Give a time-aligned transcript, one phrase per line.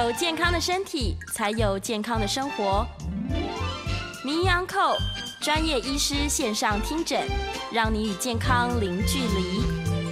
[0.00, 2.86] 有健康的身体，才有健康的生活。
[4.24, 4.96] 名医安扣
[5.42, 7.20] 专业医师线上听诊，
[7.70, 9.60] 让你与健康零距离。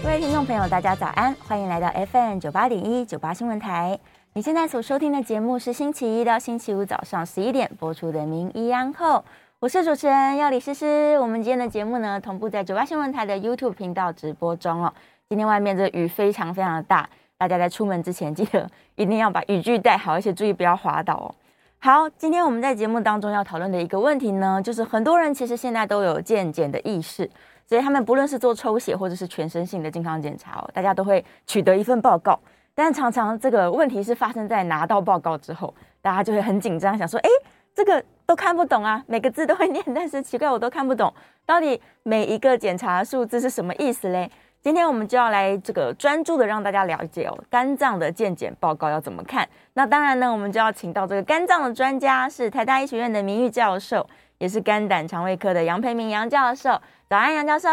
[0.03, 3.99] 各位听众朋友，大家早安，欢迎来到 FM 九八点一九八新闻台。
[4.35, 9.25] 你现在所收听的节目是星期一到星期五早上十一点播出的名医安扣，
[9.59, 11.19] 我是主持人药理诗诗。
[11.19, 14.93] 我们今天的节目呢，同步在九八新闻台的 YouTube 频道直播中哦。
[15.31, 17.09] 今天外面这雨非常非常的大。
[17.39, 21.35] 大家在出门之前，记得一定要把雨具带好，而且注意不要滑倒哦。
[21.79, 27.31] 好，今天我们在节目当中要讨论的一个问题呢，就是很多人其实现在都有健检的意识，
[27.65, 32.39] 所以他们不论是做抽血或者是全身性的健康检查哦，大家都会取得一份报告。
[32.75, 37.29] 但常常这个问题是发生在拿到报告之后，大家就会很紧张，想说：哎，
[37.73, 41.15] 这个都看不懂啊，每个字都会念，但是奇怪我都看不懂，
[41.47, 44.29] 到底每一个检查数字是什么意思嘞？
[44.69, 49.49] 今天我们就要来这个专注的让大家了解哦，肝脏的健检报告要怎么看？
[49.73, 56.79] 那当然呢，我们就要请到这个肝脏的专家，是台大医学院的名誉教授，也是肝胆肠胃科的杨培明杨教授。
[57.09, 57.71] 早安，杨教授。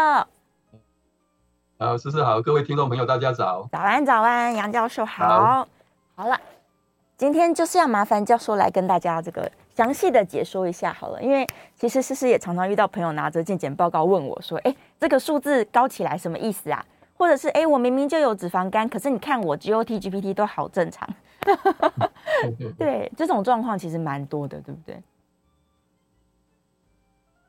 [1.78, 3.68] 好，思思好，各位听众朋友，大家早。
[3.70, 5.28] 早安，早安，杨教授好。
[5.28, 5.68] 好，
[6.14, 6.40] 好了，
[7.18, 14.74] 今天就是要麻烦教授来跟大家这个详细的解说一下好了，因为其实诗诗也常常遇到朋友拿着健检报告问我说，哎。
[14.98, 16.82] 这个数字高起来什么意思啊？
[17.18, 21.06] 或者是哎，我明明就有脂肪肝，可是你看我 GOT、GPT 都好正常。
[22.78, 25.02] 对，这种状况其实蛮多的，对不对？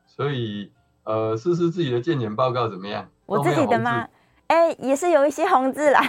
[0.05, 0.70] 所以，
[1.05, 3.08] 呃，诗诗自己的健检报告怎么样？
[3.25, 4.05] 我自己的吗？
[4.48, 6.02] 哎，也是有一些红字啦。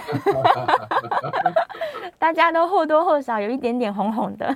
[2.19, 4.53] 大家都或多或少有一点点红红的。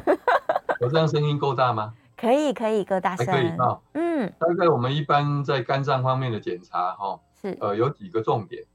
[0.84, 1.94] 我这样声音够大吗？
[2.18, 3.26] 可以，可以，够大声。
[3.26, 3.80] 可以啊。
[3.94, 8.66] 嗯，大概我们一般在肝脏方面的检查，哈，是呃有几个重点。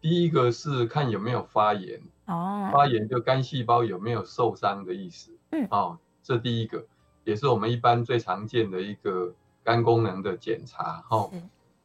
[0.00, 5.36] 第一个是看有没有发炎，哦，发炎就肝细胞有没有受伤的意思。
[5.50, 6.86] 嗯，哦，这第一个
[7.24, 11.30] 也是我们一般最常见的一个肝功能的检查，哈。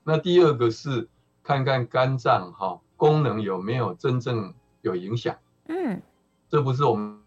[0.03, 1.07] 那第二个是
[1.44, 5.35] 看看肝脏哈功能有没有真正有影响。
[5.68, 6.01] 嗯，
[6.50, 7.19] 这不是我们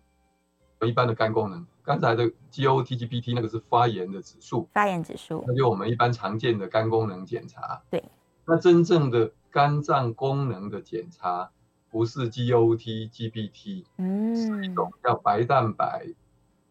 [0.82, 1.66] 一般的肝功能。
[1.84, 7.82] 刚才的 GOT、GPT 那个是发炎的指数，发炎指数，那就我们一般常见的肝功能检查。
[7.90, 8.02] 对，
[8.46, 11.50] 那真正的肝脏功能的检查
[11.90, 16.06] 不是 GOT、GPT，嗯，是一种叫白蛋白，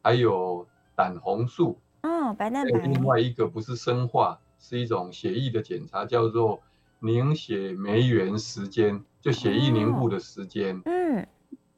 [0.01, 1.77] 还有胆红素。
[2.01, 2.79] 哦，白蛋白。
[2.79, 6.59] 另外一个不是生化，是一种血液的检查，叫做
[6.99, 10.81] 凝血酶原时间，就血液凝固的时间。
[10.85, 11.27] 嗯，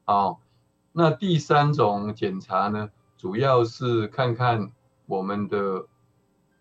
[0.05, 0.39] 好，
[0.93, 2.89] 那第三种检查呢？
[3.17, 4.71] 主要是看看
[5.05, 5.87] 我们的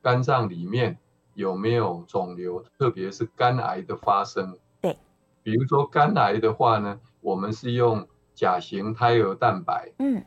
[0.00, 0.98] 肝脏里面
[1.34, 4.56] 有没有肿瘤，特别是肝癌的发生。
[4.80, 4.96] 对，
[5.42, 9.92] 比如说肝癌的话呢，我们是用甲型胎儿蛋白。
[9.98, 10.24] 嗯，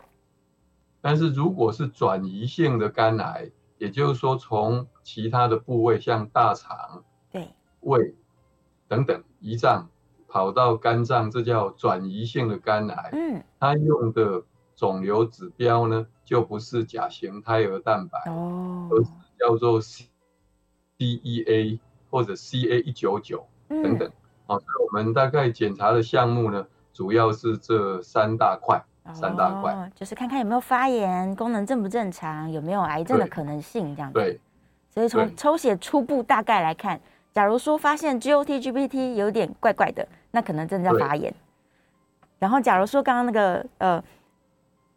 [1.00, 7.48] 但是如果是转移性的肝癌，也就是说从其他的部位，像大肠、对
[7.80, 8.16] 胃
[8.88, 9.90] 等等胰脏
[10.28, 13.10] 跑到肝脏，这叫转移性的肝癌。
[13.14, 14.44] 嗯，它用的。
[14.78, 20.06] 肿瘤指标呢，就不是甲型胎儿蛋白，哦，而是叫做 C
[21.00, 21.80] D E A
[22.12, 24.10] 或者 CA 一九九等等。
[24.46, 34.20] 好、我们大概检查的项目呢，主要是这三大块，哦、三大块，就是看看有没有发炎，功能正不正常，有没有癌症的可能性这样子。
[34.20, 34.40] 对，
[34.94, 37.02] 所以从抽血初步大概来看，
[37.34, 41.34] 假如说发现 GOT、GPT 有点怪怪的，那可能正在发炎。
[42.38, 44.04] 然后，假如说刚刚那个呃。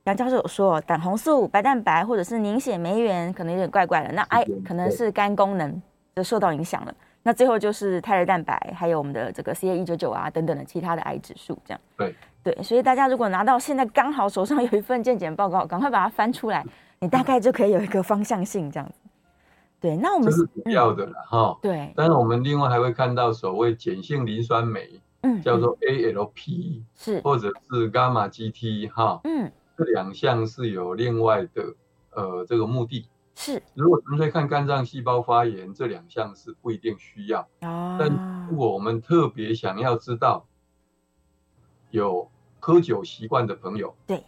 [0.04, 5.80] 杨教授有说，胆红素、白蛋白或者是凝血酶原可能有点怪怪的，那癌可能是肝功能
[6.16, 6.94] 就受到影响了。
[7.22, 11.80] 那最后就是胎儿蛋白，还有我们的这个 CA 一九九啊等等的其他的癌指数，这样。
[11.98, 16.64] 对对，所以大家如果拿到现在刚好手上有一份健检报告，赶快把它翻出来，
[17.00, 18.94] 你大概就可以有一个方向性这样子。
[19.78, 21.58] 对，那我们是主要的了哈。
[21.60, 24.88] 对，但是我们另外还会看到所谓碱性磷酸酶，
[25.20, 29.52] 嗯，叫做 ALP，是或者是伽马 GT 哈，嗯。
[29.80, 31.74] 这两项是有另外的
[32.10, 37.40] 呃这个目的，是如果纯粹看肝脏细胞发炎，这两项是不一定需要。
[37.62, 40.46] 哦，但如果我们特别想要知道
[41.90, 44.22] 有喝酒习惯的朋友，对，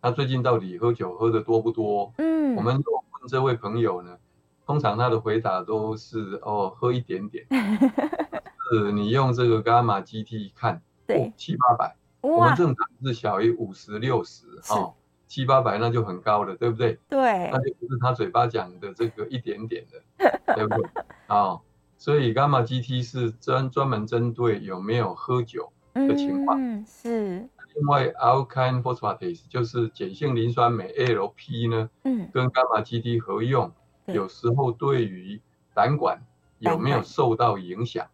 [0.00, 2.12] 他最近到底喝酒喝的多不多？
[2.18, 4.16] 嗯，我们问这位朋友呢，
[4.64, 7.44] 通常他的回答都是哦喝一点点，
[8.70, 11.96] 是你用这个伽马 GT 看，对，七八百。
[12.36, 14.94] 我们正常是小于五十六十，哈，
[15.26, 16.98] 七八百那就很高了，对不对？
[17.08, 20.90] 对，那就不是他嘴巴讲的这个一点点的，对不对？
[21.28, 21.60] 啊、哦，
[21.96, 26.58] 所以伽马 GT 是专专门针对有没有喝酒的情况。
[26.60, 27.48] 嗯，是。
[27.74, 33.70] 另外，alkyne phosphatase 就是碱性磷酸酶 ALP 呢，嗯，跟伽马 GT 合用，
[34.06, 35.40] 有时候对于
[35.74, 36.20] 胆管
[36.58, 38.08] 有没有受到影响，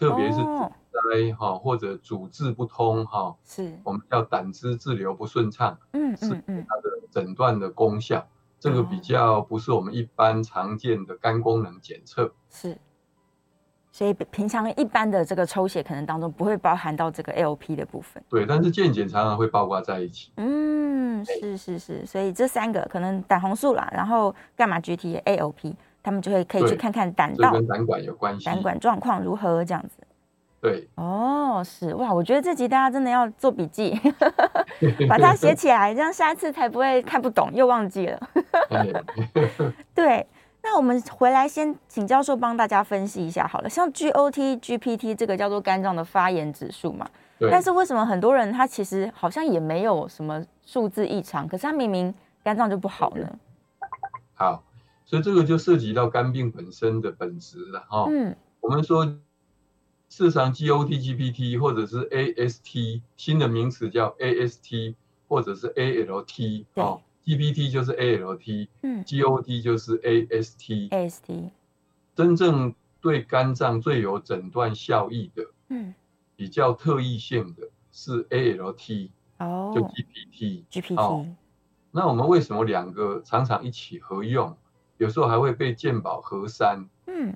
[0.00, 3.78] 特别是阻塞哈或者阻滞不通哈，是。
[3.84, 8.26] 我们叫胆汁滞留不顺畅，嗯是它的诊断的功效，
[8.58, 12.74] 这个比较不是我们一般常见的肝功能检测，是。
[13.92, 18.22] 所以平常一般的这个抽血可能当中不会包含到这个 ALP 的部分。
[18.28, 20.30] 对，但是健检常常会包括在一起。
[20.36, 29.96] 嗯，是是是，所以这三个可能胆红素啦，然后伽马 GT、ALP，他们就会可以去看看胆道跟胆管有关系，胆管状况如何这样子。
[30.60, 30.88] 对。
[30.96, 33.98] 哦，是哇，我觉得这集大家真的要做笔记，
[35.08, 38.28] 把它写起来，这样下一次才不会看不懂又忘记了。
[39.94, 40.26] 对。
[40.62, 47.08] 那我们回来先请教授帮大家分析一下好了，像 GOT、GPT 这个叫做肝脏的发炎指数嘛，
[47.50, 52.14] 但是为什么很多人他其实好像也没有什么数字异常，可是他明明
[52.44, 53.26] 肝脏就不好呢？
[54.34, 54.62] 好，
[55.10, 58.06] 所以这个就涉及到肝病本身的本质了哈。
[58.08, 64.94] 嗯，我们说事实上 GOT、GPT 或者是 AST 新的名词叫 AST
[65.26, 67.00] 或者是 ALT 哦。
[67.24, 71.50] GPT 就是 ALT，嗯，GOT 就是 AST，AST，
[72.14, 75.92] 真正对肝脏最有诊断效益的，嗯，
[76.36, 81.26] 比较特异性的是 ALT，哦，就 GPT，GPT，哦，
[81.90, 84.56] 那我们为什么两个常常一起合用？
[85.00, 87.34] 有时候还会被健保核删，嗯，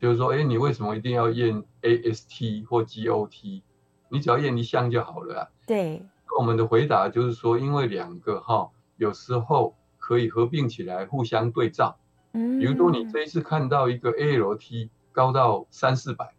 [0.00, 3.62] 就是说，哎，你为什么一定要验 AST 或 GOT？
[4.08, 5.48] 你只要验一项就好了啊。
[5.68, 6.04] 对，
[6.36, 8.70] 我们的回答就是说，因为两个哈。
[8.96, 11.96] 有时候可以合并起来互相对照，
[12.32, 16.34] 嗯，比如说你这一次看到一个 ALT 高到三四百，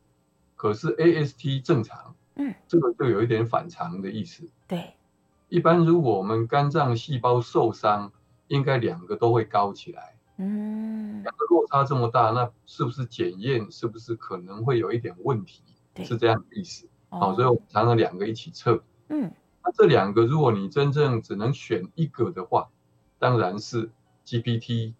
[0.57, 4.49] 可是 AST 正常，嗯，这个就有一点反常的意思。
[4.67, 4.95] 对，
[5.47, 8.11] 一般如果我们肝脏细胞受伤，
[8.47, 15.61] 应该两个都会高起来，嗯，两个落差这么大，那是不是检验是不是可能会有一点问题？
[16.03, 16.87] 是这样的意思。
[17.09, 19.31] 好，所以我们常常两个一起测，嗯。
[19.63, 22.69] 那这两个，如果你真正只能选一个的话，
[23.19, 23.89] 当然是
[24.25, 24.93] GPT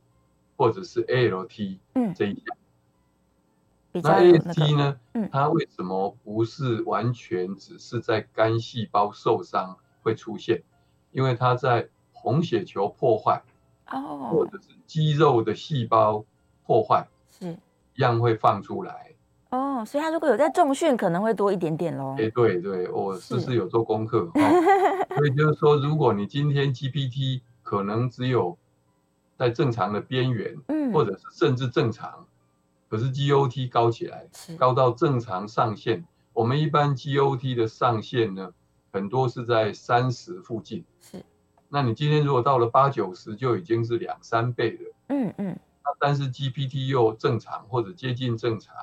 [0.58, 1.78] 或者是 ALT
[2.16, 2.58] 这一项。
[3.94, 5.00] 嗯、那 AST 呢？
[5.14, 10.64] 嗯、它为什么不是完全只是在肝细胞受伤会出现？
[11.12, 13.44] 因为它在红血球破坏，
[13.92, 16.24] 哦，或者是肌肉的细胞
[16.66, 17.52] 破坏，是
[17.96, 19.12] 一样会放出来。
[19.50, 22.16] 哦，所以他如果有在重训，可能会多一点点喽。
[22.18, 24.30] 哎、欸，对对，我试试有做功课。
[24.36, 28.58] 哦、所以就是说，如果你今天 GPT 可能只有
[29.38, 32.26] 在正常的边缘，嗯，或者是甚至正常，
[32.90, 36.06] 可是 GOT 高起来，是高到正常上限。
[36.34, 38.52] 我们一般 GOT 的上限呢，
[38.92, 40.84] 很多是在三十附近。
[41.00, 41.24] 是，
[41.70, 44.94] 那你今天如果到了八九十，就已经是两三倍了。
[45.10, 45.60] 嗯嗯。
[45.84, 48.76] 那但是 GPT 又正常或者接近正常。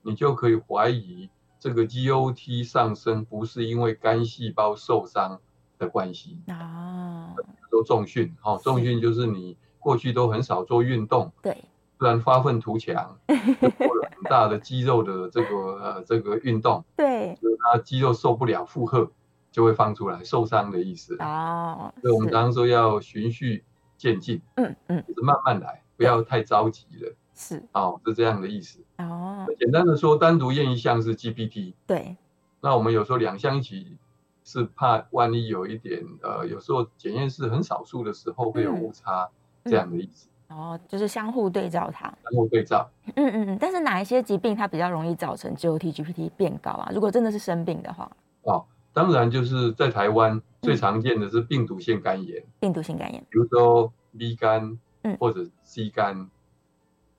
[0.00, 5.40] 你就可以怀疑这个 GOT 上升不是因为肝细胞受伤
[5.76, 7.34] 的关系啊。
[7.68, 11.64] 说重训，好，重训就是你过去都很少做运动，对，
[11.98, 13.18] 不然发愤图强，
[13.60, 19.10] 就做了很大的肌肉的这个呃这个运动， 对，就是他肌肉受不了负荷，
[19.58, 21.92] 就会放出来受伤的意思啊。
[22.00, 23.64] 所以我们常常说要循序
[23.96, 27.12] 渐进，嗯嗯，就是慢慢来，不要太着急了。
[27.34, 28.78] 是，哦，是这样的意思。
[28.98, 31.74] 哦，简单的说，单独验一项是 GPT。
[31.88, 32.16] 对。
[32.60, 33.96] 那我们有时候两项一起，
[34.44, 39.28] 是怕万一有一点，呃，有时候检验是很少数的时候会有误差，
[39.64, 40.28] 这样的意思。
[40.50, 42.04] 哦，就是相互对照它。
[42.06, 42.88] 相互对照。
[43.16, 43.58] 嗯嗯嗯。
[43.60, 46.88] 但是哪一些疾病它比较容易造成 GOT、GPT 变高啊？
[46.94, 48.08] 如果真的是生病的话。
[48.42, 48.64] 哦，
[48.98, 52.42] 当然就是在台湾最常见的是病毒性肝炎。
[52.58, 53.24] 病毒性肝炎。
[53.30, 56.28] 比如说 B 肝，嗯，或者 C 肝。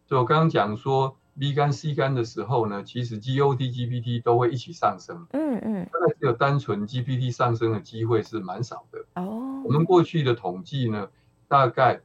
[0.05, 5.25] 所以我刚刚讲说 B 肝 C 肝的时候呢，其实 GOT GPT 都会一起上升。
[5.31, 9.05] 嗯嗯，大概只有单纯 GPT 上升的机会是蛮少的。
[9.13, 11.07] 哦，我们过去的统计呢，
[11.48, 12.01] 大概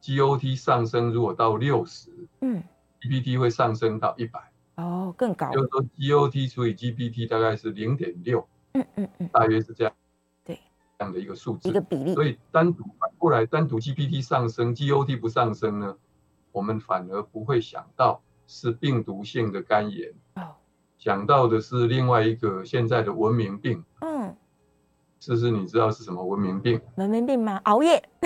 [0.00, 2.08] GOT 上升如果到六十，
[2.40, 2.62] 嗯
[3.02, 4.40] ，GPT 会上升到一百。
[4.76, 5.50] 哦，更高。
[5.50, 8.48] 就是说 GOT 除以 GPT 大概是零点六。
[8.74, 9.92] 嗯嗯嗯，大约是这样。
[10.44, 10.58] 对，
[10.98, 11.68] 这样的一个数字。
[11.68, 12.14] 一个比例。
[12.14, 15.96] 所以单独反过来，单独 GPT 上升，GOT 不上升呢？
[16.52, 20.12] 我们反而不会想到是病毒性的肝炎，
[20.98, 23.82] 想到的是另外一个现在的文明病。
[24.00, 24.36] 嗯，
[25.18, 26.78] 思思，你知道是什么文明病？
[26.96, 27.58] 文明病吗？
[27.64, 28.02] 熬夜。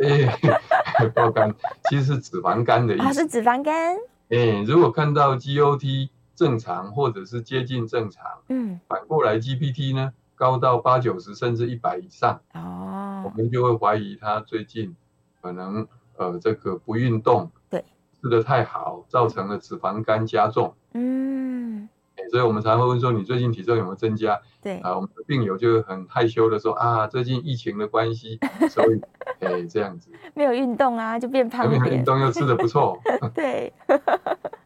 [0.00, 1.52] 哎， 爆肝，
[1.88, 3.04] 其实是脂肪肝的意思。
[3.04, 3.96] 啊，是脂肪肝。
[4.28, 6.08] 哎，如果看到 GOT
[6.40, 14.96] 正常或者是接近正常，嗯，反过来 GPT 呢，高到八九十甚至一百以上，哦，我们就会怀疑他最近
[15.42, 17.84] 可能呃这个不运动，对，
[18.22, 20.74] 吃的太好，造成了脂肪肝加重。
[20.94, 21.90] 嗯，
[22.30, 24.40] 所以我们才会问说，你最近体重有没有增加？
[24.62, 28.98] 对，啊，我们的病友就很害羞的说啊，最近疫情的关系，所以
[29.44, 31.70] 哎这样子，没有运动啊，就变胖了。
[31.70, 32.98] 没有运动又吃的不错，
[33.34, 33.70] 对，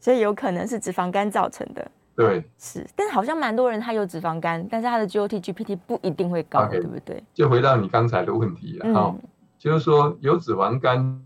[0.00, 1.90] 所以有可能是脂肪肝造成的。
[2.16, 7.22] 对，是，但是好像蛮多人他有脂肪肝，但是他的 GOT、GPT 不一定会高，okay, 对不对？
[7.32, 9.16] 就回到你刚才的问题了，嗯哦、
[9.58, 11.22] 就是说有脂肪肝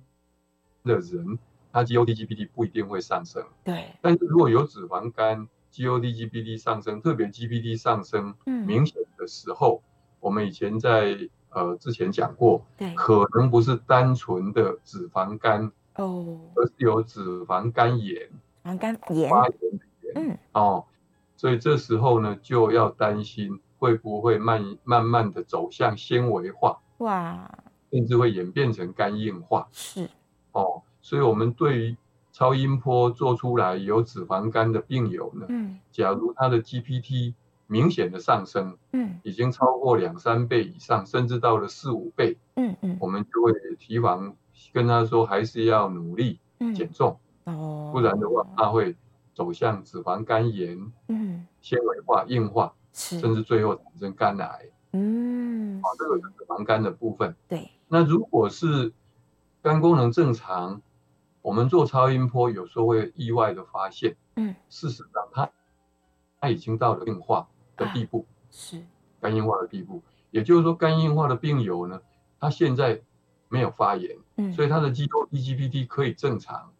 [0.84, 1.38] 的人，
[1.72, 3.86] 他 GOT、GPT 不一定会上升，对。
[4.00, 9.88] 但是如果有脂肪肝，GOT、GPT 上升，特别 GPT 上升明显的时候，嗯、
[10.20, 11.18] 我们以前在
[11.50, 18.28] 呃之前讲过，对，可能不是单纯的脂肪肝哦，而是有脂肪肝炎，
[18.78, 19.80] 肝炎发炎。
[20.14, 20.38] 嗯。
[20.52, 20.84] 哦，
[21.36, 27.50] 所以这时候呢，就要担心会不会慢慢慢的走向纤维化，哇，
[27.90, 29.68] 甚至会演变成肝硬化。
[29.72, 30.08] 是。
[30.52, 31.96] 哦，所以我们对于
[32.32, 37.34] 超音波做出来有脂肪肝的病友呢，嗯，假如他的 GPT
[37.66, 44.34] 明显的上升，嗯，已经超过两三倍以上，甚至到了四五倍，嗯嗯，我们就会提防
[44.72, 46.38] 跟他说，还是要努力
[46.74, 48.94] 减重，哦，不然的话它会。
[49.36, 57.34] 走向脂肪肝炎，嗯，纤维化、硬化，是，甚至最后产生肝癌，嗯，啊，这个是脂肪肝的部分。
[57.48, 58.92] 对，那如果是
[59.60, 60.80] 肝功能正常，
[61.42, 65.50] 我们做超音波有时候会意外的发现，嗯，事实上它
[66.40, 68.84] 它已经到了硬化的地步，啊、是。
[69.20, 70.00] 肝硬化的地步。
[70.30, 72.00] 也就是说，肝硬化的病友呢，
[72.38, 73.02] 他现在
[73.48, 76.73] 没有发炎，嗯，所以他的肌肉 EGPT 可以正常，对，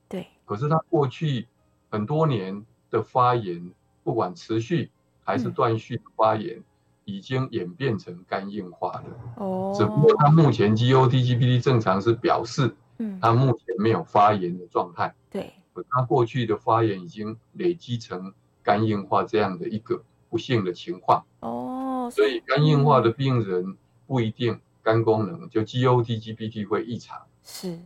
[0.45, 1.47] 可是他过去。
[1.91, 3.71] 很多年的发炎，
[4.03, 4.91] 不管持续
[5.23, 6.65] 还是断续的发炎，嗯、
[7.05, 9.05] 已经演变成肝硬化了。
[9.37, 15.15] 哦，只不过他目前 GOT、GPT 正常是表示，嗯，他目前没有发炎的状态。
[15.31, 15.53] 对，
[15.89, 18.35] 他过去的发炎已经累积成
[18.65, 21.25] 肝硬化这样的一个不幸的情况。
[21.39, 23.77] 哦，所以肝硬化的病人
[24.09, 27.79] 不一定肝功能就 GOT、GPT 会异常，是，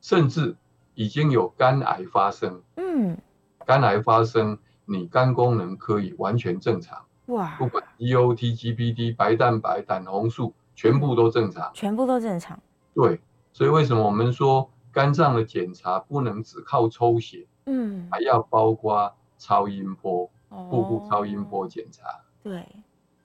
[0.00, 0.54] 甚至
[0.98, 2.60] 已经有肝癌发生。
[2.74, 3.16] 嗯。
[3.64, 7.54] 肝癌发生，你肝功能可以完全正常，哇！
[7.56, 12.58] 不管 EOT、GPD、白蛋白、胆红素，全部都正常，全部都正常。
[12.94, 13.20] 对，
[13.52, 22.02] 所以为什么我们说肝脏的检查不能只靠抽血，嗯，还要包括超音波，腹部超音波检查。
[22.42, 22.66] 对，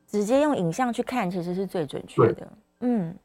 [0.06, 2.52] 直接用影像去看，其实是最准确的。
[2.82, 3.18] 嗯，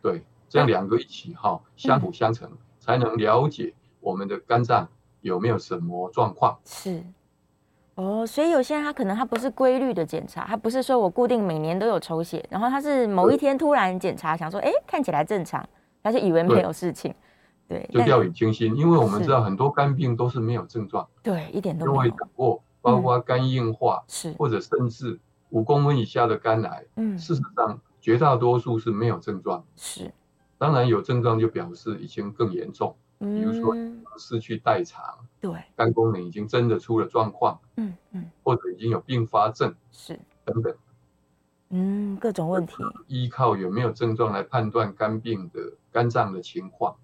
[0.00, 4.88] 对，这样两个一起哈，相辅相成，才能了解我们的肝脏。
[5.22, 6.58] 有没有什么状况？
[6.64, 7.04] 是，
[7.94, 15.62] 哦，所以有些人他可能他不是规律的检查，他不是说我固定每年都有抽血，然后他是某一天突然检查，想说，哎，看起来正常，
[16.02, 17.14] 他就以为没有事情，
[17.68, 21.96] 对，对就掉以轻心，因为我们知道很多肝病都是没有症状，对，一点都没有。
[21.96, 30.10] 因为讲过，包括肝硬化，是、嗯，或者甚至五公分以下的肝癌，嗯，事实上绝大多数是没有症状，是，
[30.56, 32.96] 当然有症状就表示已经更严重。
[33.20, 33.76] 比如说
[34.16, 35.04] 失去代偿，
[35.42, 40.74] 对，肝功能已经真的出了状况，嗯嗯，或者已经有并发症，是等等，
[41.68, 42.76] 嗯，各种问题，
[43.08, 45.60] 依靠有没有症状来判断肝病的
[45.92, 46.96] 肝脏的情况。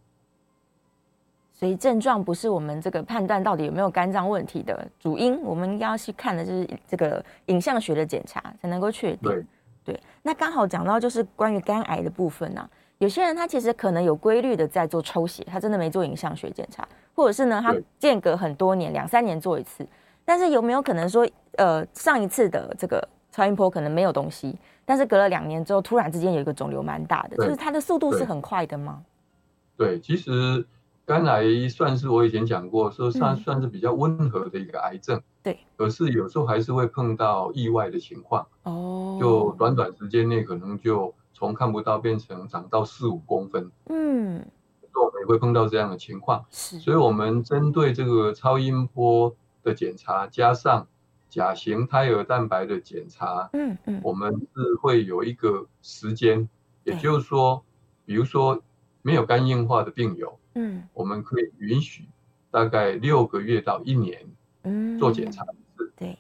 [1.53, 9.31] 所以症状不是我们这个判断到底有没有肝脏问题的主因，我们要去看的就是这个影像学的检查才能够确定。
[9.31, 9.45] 对，
[9.85, 12.71] 对，那刚好讲到就是关于肝癌的部分呢、啊。
[12.99, 19.87] 有些人他其实可能有规律的在做抽血，他真的没做影像学检查，或者是呢，他间隔很多年，两三年做一次。
[20.25, 29.05] 但是有没有可能说，呃，上一次的这个超音波可能没有东西，但是隔了两年之后，突然之间有一个肿瘤蛮大的，就是它的速度是很快的吗？
[29.77, 30.67] 对，其实
[31.05, 35.21] 肝癌算是我以前讲过，说算算是比较温和的一个癌症。
[35.43, 38.47] 对，可是有时候还是会碰到意外的情况。
[38.63, 41.13] 哦，就短短时间内可能就。
[41.37, 44.43] 从看不到变成长到四五公分，嗯，
[44.95, 50.89] 我们也会碰到这样的情况，是，所以我们针对这个超音波的检查，加上
[51.29, 56.49] 甲型胎儿蛋白的检查，嗯嗯，我们是会有一个时间，
[56.85, 57.63] 也就是说，
[58.07, 58.63] 比如说
[59.03, 62.09] 没有肝硬化的病友，嗯，我们可以允许
[62.51, 64.27] 大概六个月到一年，
[64.63, 66.17] 嗯，做检查一次，对，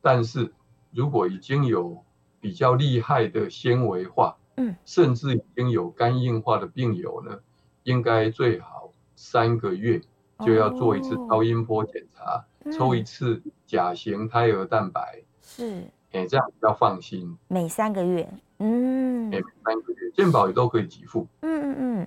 [0.00, 0.52] 但是
[0.92, 2.04] 如果已经有
[2.40, 7.38] 比较厉害的纤维化，嗯，甚至已经有肝硬化的病友呢，
[7.82, 10.00] 应该最好三个月
[10.40, 17.36] 就要做一次超音波检查，哦、抽一次甲型胎儿蛋白，是，哎，这样比较放心。
[17.48, 18.28] 每三个月，
[18.58, 21.26] 嗯，每三个月，健保也都可以给付。
[21.42, 22.06] 嗯嗯嗯。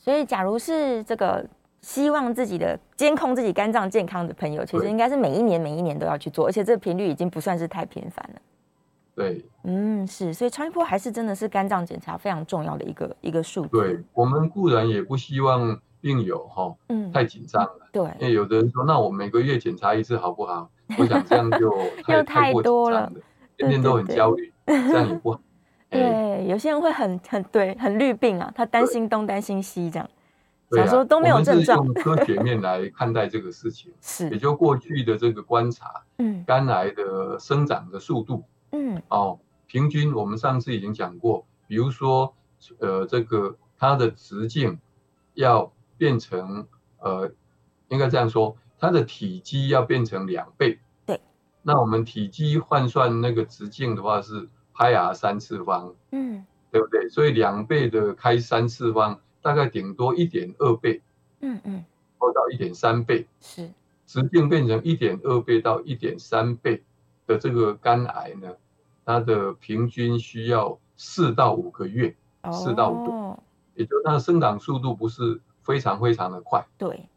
[0.00, 1.44] 所以，假如是这个
[1.82, 8.40] 希望自己的监控自己肝脏健康的朋友，其实应该是每一年每一年都要去做，而且这个频率已经不算是太频繁了。
[9.18, 13.70] 对，嗯，是，所以超音波还是真的是肝脏检查非常重要的一个一个数据。
[13.70, 17.88] 对，我们固然也不希望病友哈，嗯，太紧张了。
[17.90, 20.70] 对，因为有的人说，那我每个月检查一次好不好？
[20.96, 21.70] 我想这样就
[22.04, 23.12] 太又太多了，
[23.56, 25.40] 天天都很焦虑， 这样也不好。
[25.90, 30.08] 对，有些人会很很对，很虑病啊，他担心东担心西这样，
[30.70, 31.78] 想说都没有症状。
[31.78, 42.34] 我们是用科学面来看待这个事情，是，也就过去的这个观察，嗯，肝癌的生长的速度，嗯，哦，平均我们上次已经讲过，比如说，
[42.78, 44.78] 呃，这个它的直径
[45.34, 46.66] 要变成，
[46.98, 47.32] 呃，
[47.88, 51.20] 应该这样说，它的体积要变成两倍，对，
[51.62, 54.48] 那我们体积换算那个直径的话是。
[54.80, 57.08] 开 r 三次方，嗯，对不对？
[57.08, 61.02] 所以两倍的开三次方，大概顶多一点二倍，
[61.40, 61.84] 嗯嗯，
[62.16, 63.68] 或到一点三倍，是。
[64.06, 66.84] 直径变成一点二倍到一点三倍
[67.28, 68.48] 的这个肝癌呢，
[69.04, 72.16] 它的平均需要四到五个月，
[72.50, 73.38] 四、哦、到五个月，
[73.76, 77.08] 也就是它的生长速度不是非常非常的快，对，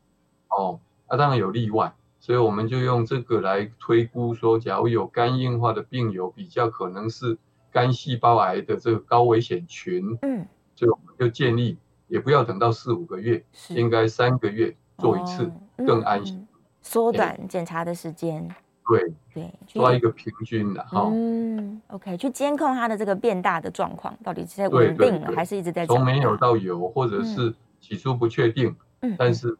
[0.49, 1.91] 哦，那、啊、当然有例外。
[2.19, 7.39] 所以我们就用这个来推估说，假如有肝硬化的病友，比较可能是。
[7.73, 11.77] 肝细胞癌的这个高危险群，嗯，所以我们就建议
[12.09, 16.45] 也不要等到四五个月，应该三个月做一次更安心，
[16.81, 18.53] 缩短检查的时间。
[18.87, 21.09] 对对，抓一个平均的哈。
[21.11, 29.57] 嗯，OK，去监控它的这个变大的状况，到底是在稳定了还是一直在从没有到有，或者是起初不确定，嗯，但是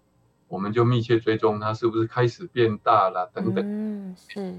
[0.47, 3.63] 我们就密切追踪它是不是开始变大了等等。
[3.65, 4.53] 嗯，是。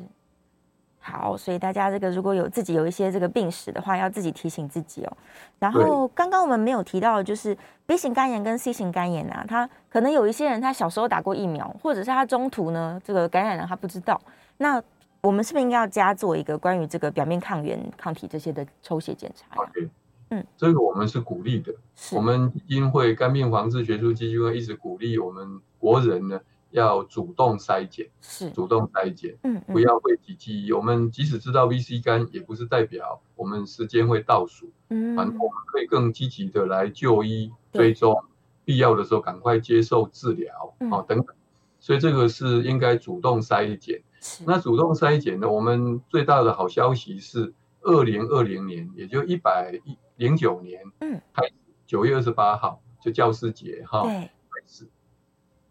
[1.05, 5.17] 好，所以大家这个如果有自己有一些这个病史的话，要自己提醒自己哦。
[5.59, 14.21] 然后刚刚我们没有提到的就是 B 型肝炎跟 C 型肝炎啊，他可能有一些人他小时候打过疫苗，或者是他中途呢这个感染了他不知道。
[14.59, 14.81] 那
[15.21, 19.91] 我们是不是应该要加做一个关于这个表面抗原、抗体这些的抽血检查？OK，
[20.31, 21.75] 嗯，这个我们是鼓励的。
[22.13, 26.41] 我们基金会肝病防治学术基金会一直鼓励我们国人呢。
[26.73, 30.73] 要主动筛检，是主动筛检，嗯，不要讳疾忌医。
[30.73, 38.25] 我们即使知道 VC 肝，也不是代表我们时间会倒数，嗯，反正我们可以更积极的来就医追踪，
[38.65, 41.35] 必要的时候赶快接受治疗，哦，等等。
[41.79, 44.03] 所以这个是应该主动筛检。
[44.47, 49.81] 那主动筛检呢，我们最大的好消息是，二零二零年，也就一百
[50.17, 51.43] 零九年，嗯，开
[51.87, 54.31] 九月二十八号就教师节哈，对。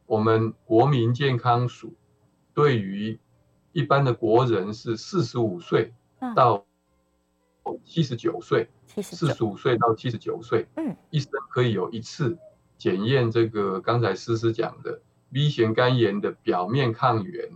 [0.05, 1.93] 我们国民健康署
[2.53, 3.19] 对于
[3.71, 5.93] 一般的国人是四十五岁
[6.35, 6.65] 到
[7.85, 12.37] 七十九岁，四十五岁到七十九岁，嗯，一生可以有一次
[12.77, 17.49] 检验这个刚才诗诗讲的 B 型肝炎的表面抗原，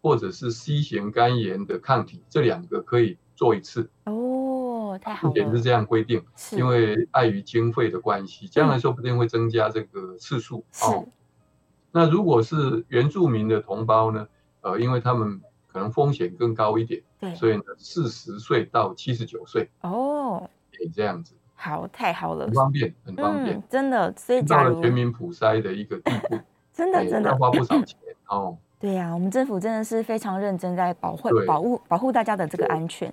[0.00, 3.88] 或者是 C 型肝炎的抗体，这两个可以做一次。
[4.06, 5.34] 哦，太好了。
[5.34, 6.24] 目前是这样规定，
[6.56, 10.64] 因为碍于经费的关系，将来说不定会增加这个次数。
[10.80, 11.06] 哦。
[11.92, 14.26] 那如果是原住民的同胞呢？
[14.62, 21.34] 呃，因为他们可能风险更高一点，对，所以呢，四十岁到七十九岁哦，可以这样子。
[21.56, 24.14] 好，太好了，很方便，很方便，嗯、真的。
[24.16, 26.38] 所以到了全民普筛的一个地步，
[26.72, 28.56] 真的真的要花不少钱哦。
[28.78, 33.12] 对呀、啊，我们政府真的是非常认真在保护、保护、保护大家的这个安全。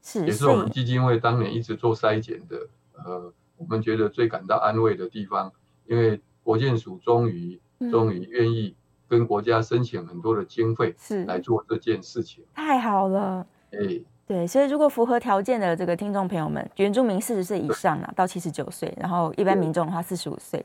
[0.00, 2.56] 是，也是我们基金会当年一直做筛检的，
[3.04, 5.52] 呃，我们觉得最感到安慰的地方，
[5.86, 7.60] 因为国健署终于。
[7.90, 8.74] 终于愿意
[9.06, 13.46] 跟国家申请很多的经费，是来做这件事情，太好了。
[13.70, 20.64] 哎，对，所以如果符合条件的这个听众朋友们，原住民四十岁以上啊，到七十九岁，然后一般民众的话四十五岁，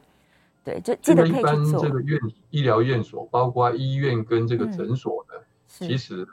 [0.64, 1.42] 对，就记得可以去做。
[1.42, 6.28] 一般这个院医疗院所，包括医院跟这个诊所的，嗯、其实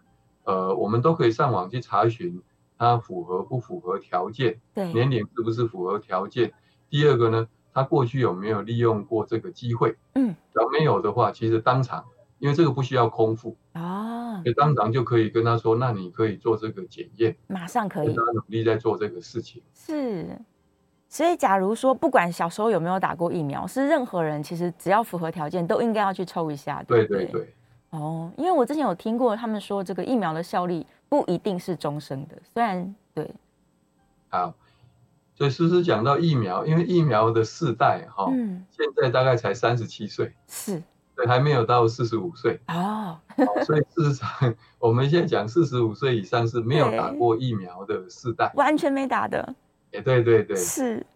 [0.45, 2.43] 呃，我们都可以上网去查询
[2.79, 6.53] 它符合不符合条件，对，年龄是不是符合条件。
[6.89, 7.47] 第二个呢？
[7.73, 9.97] 他过去有没有利用过这个机会？
[10.15, 12.05] 嗯，假如没有的话，其实当场，
[12.39, 18.15] 因为这个不需要空腹啊，所以当场就可以跟他说，那你可以做这个检验，马上可以。
[18.15, 19.63] 他努力在做这个事情。
[19.75, 20.27] 是，
[21.09, 26.83] 所以假如说不管小时候有没有打过疫苗，是任何人其实只要符合条件，都应该要去抽一下。
[26.89, 27.55] 对对对，对。
[27.91, 33.31] 哦，因为我之前有听过他们说，这个疫苗的效力不一定是终生的，虽然对。
[34.29, 34.55] 好。
[35.41, 40.83] 所以诗诗讲到疫苗，因为疫苗的世代哈，嗯，现在大概才三十七岁，是，
[41.17, 43.19] 对，还没有到四十五岁 哦，
[43.65, 44.29] 所以事实上，
[44.79, 49.55] 我们现在讲四十五岁以上是没有打过疫苗的世代，完全没打的。
[49.93, 51.07] 哎，对对对，是，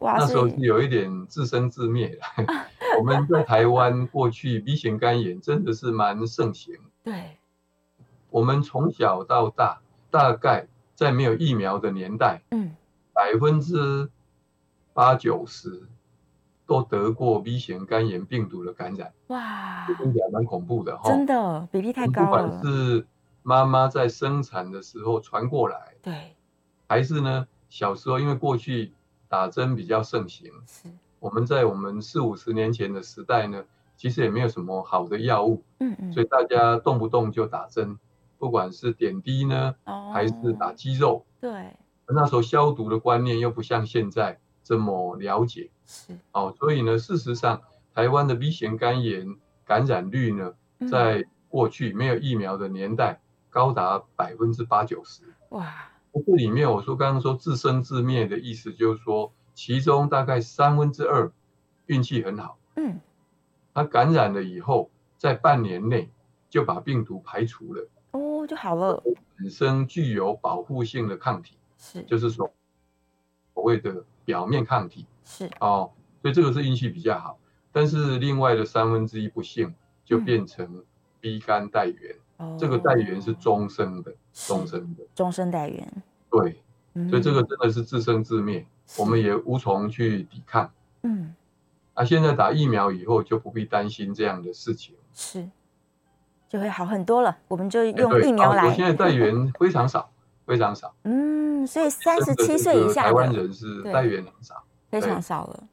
[0.00, 2.44] 哇，那时候是有一点自生自灭了。
[2.98, 6.74] 我们在台湾过去 B 型肝炎真的是蛮盛行。
[7.04, 7.38] 对，
[8.30, 12.74] 我们从小到大，大概在没有疫苗的年代，嗯，
[13.14, 14.10] 百分之
[14.92, 15.88] 八九十
[16.66, 19.12] 都得过 B 型肝炎病毒的感染。
[19.28, 21.08] 哇，这听起来蛮恐怖的哈。
[21.08, 22.26] 真的，比例太高了。
[22.26, 23.06] 不管是
[23.42, 26.34] 妈妈在生产的时候传过来，对，
[26.88, 27.46] 还是呢？
[27.70, 28.92] 小时候，因为过去
[29.28, 33.64] 打针比较盛行，是我们在我们四五十年前的时代呢，
[33.96, 37.98] 其实也没有什么好的药物，嗯嗯，所以大家动不动就打针，
[38.38, 41.74] 不管是点滴呢，哦、还是打肌肉，对，
[42.06, 46.18] 那时候消毒的观念又不像现在这么了解，是。
[46.32, 47.62] 哦，所以呢，事实上，
[47.94, 50.54] 台湾的 B 型肝炎感染率呢，
[50.90, 55.90] 在过去没有疫苗的年代，高达百分之八九十，哇。
[56.26, 61.32] 这里面我说刚刚说自生自灭的意思，就是说其中大概三分之二
[61.86, 63.00] 运气很好，嗯，
[63.74, 66.08] 他感染了以后，在半年内
[66.48, 69.02] 就把病毒排除了，哦，就好了，
[69.36, 72.50] 本身具有保护性的抗体，是，就是说
[73.52, 75.92] 所谓的表面抗体，是，哦，
[76.22, 77.38] 所以这个是运气比较好，
[77.70, 80.82] 但是另外的三分之一不幸就变成
[81.20, 82.16] B 肝带原。
[82.58, 86.02] 这个带原是终生的，终生的，终身带原。
[86.28, 86.60] 对，
[87.08, 88.66] 所以这个真的是自生自灭，
[88.98, 90.70] 我们也无从去抵抗。
[91.02, 91.32] 嗯，
[91.94, 95.48] 啊，现在打疫苗以后就不必担心这样的事情，是，
[96.48, 97.38] 就会好很多了。
[97.46, 98.66] 我们就用疫苗来。
[98.66, 100.10] 我现在带原非常少，
[100.46, 100.94] 非常少。
[101.04, 105.64] 嗯，所以三十七岁以下台湾人是带原很少，非常少了。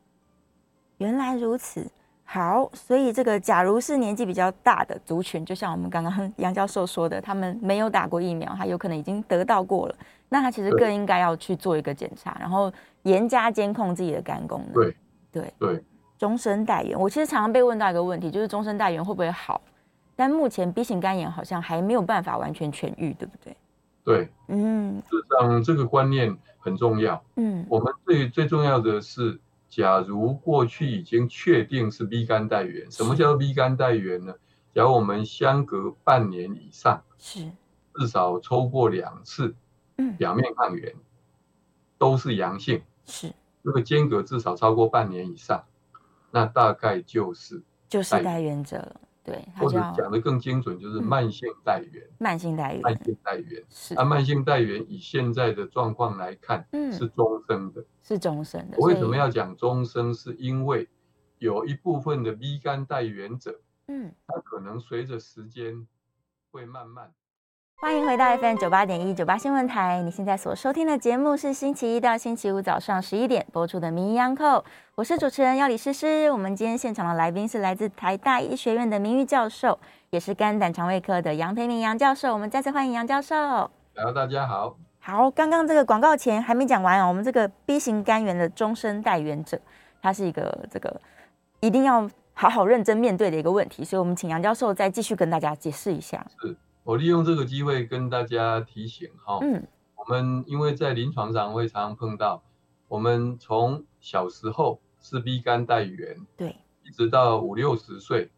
[0.98, 1.86] 原来如此。
[2.24, 9.96] 好，所以这个假如是年纪比较大的族群，就像我们刚刚 杨教授说的，他们没有打过疫苗，他有可能已经得到过了，
[10.30, 14.74] 那他其实更应该要去做一个检查，然后严加监控自己的肝功能。
[14.74, 14.96] 对
[15.30, 15.84] 对对，
[16.18, 19.60] 终身代原，我其实常常被问到一个问题，就是终身代原会不会好？
[20.16, 23.54] 但目前 B 型肝炎好像还没有办法完全痊愈，对不对？
[24.04, 27.24] 对，嗯，事实上这个观念很重要。
[27.36, 29.40] 嗯，我们最最重要的是。
[29.72, 34.34] 假如过去已经确定是 B 肝带源，什么叫做 B 肝带源呢？
[34.76, 37.50] 假如我们相隔半年以上，是
[37.96, 39.56] 至少抽过两次，
[39.96, 40.94] 嗯表面抗原
[41.98, 45.64] 都是阳性，是如果间隔至少超过半年以上，
[46.32, 49.00] 那大概就是就是带原者了。
[49.24, 52.04] 对，或者讲得更精准，就是慢性带原。
[52.18, 53.96] 慢性带源，慢性带源是。
[53.96, 58.78] 啊，慢性带源以现在的状况来看，嗯，是终生的，是终生的。
[58.80, 60.14] 我为什么要讲终生？
[60.14, 60.90] 是因为
[61.38, 65.88] 有一部分的 B 肝带源者，嗯，他可能随着时间
[66.50, 67.14] 会慢慢。
[67.82, 70.04] 欢迎回到 FM 九八点一九八新闻台。
[70.04, 74.60] 你现在所收听的节目是星期一到星期五早上十一点播出的《名医央叩》，
[74.94, 76.30] 我是主持人要李诗诗。
[76.30, 79.80] 我们今天现场的来宾是来自台大医学院的名誉教授，
[80.12, 82.32] 也是肝胆肠胃科的杨培明杨教授。
[82.32, 83.36] 我们再次欢迎杨教授。
[83.96, 84.78] Hello，大家好。
[85.00, 87.08] 好，刚刚这个广告前还没讲完哦。
[87.08, 89.60] 我们这个 B 型肝炎的终身代言者，
[90.04, 91.02] 它是一个这个
[91.62, 96.24] 一定要好好认真面对的一个问题，所以我们请杨教授再继续跟大家解释一下。
[96.40, 96.56] 是。
[96.84, 102.44] 我利用这个机会跟大家提醒哈，嗯，我们因为在临床上会常常碰到，
[102.88, 108.32] 我们从小时候是 B 肝带原，对，一直到五六十岁，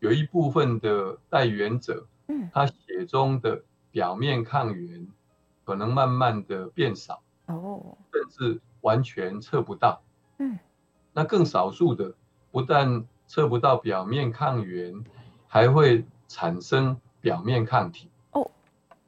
[0.00, 5.06] 有一部分的带原者，嗯，他血中的表面抗原
[5.64, 10.02] 可能慢慢的变少，哦，甚至完全测不到，
[10.38, 10.58] 嗯，
[11.12, 12.12] 那更少数的
[12.50, 15.04] 不但测不到表面抗原，
[15.46, 17.00] 还会产生。
[17.24, 18.50] 表面抗体哦，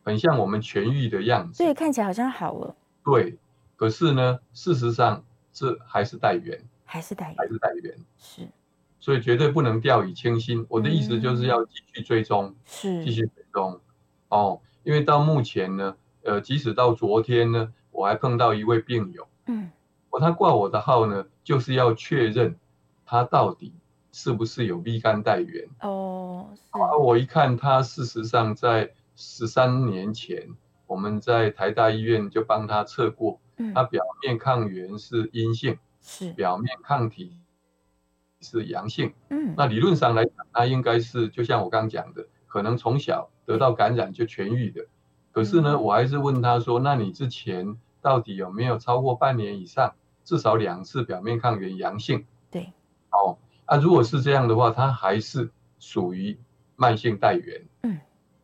[0.03, 2.75] 很像我们痊愈的样子，对，看起来好像好了。
[3.05, 3.37] 对，
[3.77, 8.49] 可是呢，事实上这还是带源，还是带源，还是带源，是，
[8.99, 10.65] 所以绝对不能掉以轻心。
[10.71, 13.79] 我的意思就是要继续追踪，是继续追踪
[14.31, 14.59] 哦。
[14.83, 19.71] 因为到目前呢，呃，即使到昨天呢，我还碰到一位病友，嗯，
[20.09, 22.57] 我他挂我的号呢，就是要确认
[23.05, 23.75] 他到底。
[24.17, 25.69] 是不是有 B 肝带原？
[25.83, 30.49] 哦，啊，我一看他，事实上在十三年前，
[30.87, 37.39] 我们在台大医院就帮他测过，嗯，他表面抗原是阴性，是表面抗体
[38.41, 44.87] 是阳性，嗯，那理论上来讲，他应该是就像我刚讲的，可能从小得到感染就痊愈的，
[45.31, 52.25] 可是呢，我还是问他说，那你之前到底有没有超过半年以上，至少两次表面抗原阳性？
[52.51, 52.73] 对，
[53.11, 53.37] 哦。
[53.67, 56.39] 啊，如果是这样的话，它还是属于
[56.77, 57.67] 慢性带原。
[57.83, 57.99] 嗯，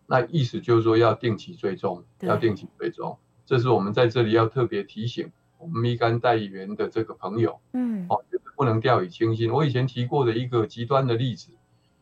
[0.07, 7.61] 那意思就是说要定期追踪，要定期追踪，这是我们在这里要特别提醒我们乙肝带原的这个朋友。
[7.73, 9.53] 嗯，哦，就是不能掉以轻心。
[9.53, 11.53] 我以前提过的一个极端的例子，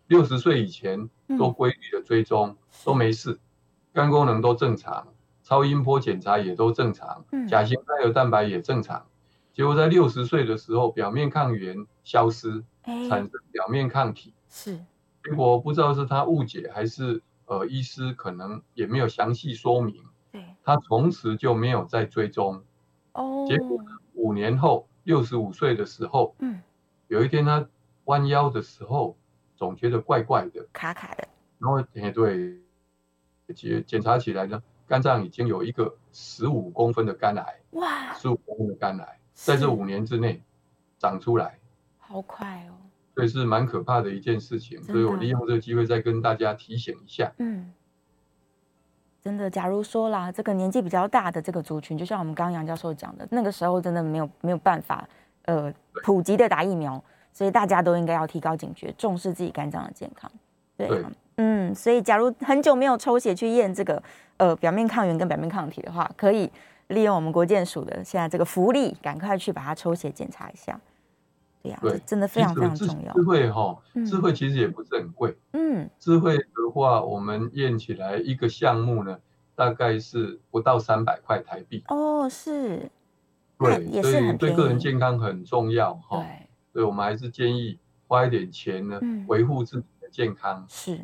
[0.07, 3.39] 六十岁以前都规律的追踪、嗯、都没事，
[3.93, 5.09] 肝功能都正常，
[5.43, 9.05] 超音波检查也都正常，甲型肝油蛋白也正常。
[9.61, 14.33] 结果在六十岁的时候，表面抗原消失，产生表面抗体。
[14.49, 14.83] 是，
[15.23, 20.03] 结果不知道是他误解还是呃医师可能也没有详细说明。
[20.33, 22.65] 对，他从此就没有再追踪。
[23.13, 23.79] 哦，结果
[24.15, 26.63] 五年后，六十五岁的时候，嗯，
[27.09, 27.69] 有一天他
[28.05, 29.19] 弯腰的时候，
[29.57, 31.29] 总觉得怪怪的，卡卡的。
[31.59, 32.59] 然后哎对，
[33.55, 37.61] 检检查起来呢，肝脏已经有一个十五公分的肝癌。
[37.73, 39.20] 哇，十五公分的肝癌。
[39.43, 40.43] 在这五年之内
[40.99, 41.59] 长出来，
[41.99, 42.77] 好快哦！
[43.15, 47.33] 所以是蛮可怕的一件事情，所以我利用这个机会再跟大家提醒一下。
[47.39, 47.73] 嗯，
[49.23, 55.09] 真的，假如说啦，这个年纪比较大的这个族群，就像我们刚刚杨教授讲的，那个时候真的没有没有办法，
[55.47, 55.73] 呃，
[56.05, 60.31] 普及的打疫苗，所以大家都应该要提高警觉，重视自己肝脏的健康。
[60.77, 61.05] 对，对，
[61.37, 64.03] 嗯，所以假如很久没有抽血去验这个
[64.37, 66.51] 呃表面抗原跟表面抗体的话，可以。
[66.91, 70.79] 利用我们国健署的现在这个福利，赶快去把它抽血检查一下。
[71.63, 73.13] 对呀、啊，这真的非常非常重要。
[73.13, 73.77] 智慧哈，
[74.07, 75.37] 智慧其实也不是很贵。
[75.53, 79.19] 嗯，智慧的话，我们验起来一个项目呢，
[79.55, 81.85] 大概是不到三百块台币。
[81.89, 82.91] 哦，是。
[83.59, 86.17] 对，也是很对个人健康很重要哈。
[86.17, 88.99] 对，所以我们还是建议花一点钱呢，
[89.29, 90.65] 维护自己的健康。
[90.67, 90.99] 是。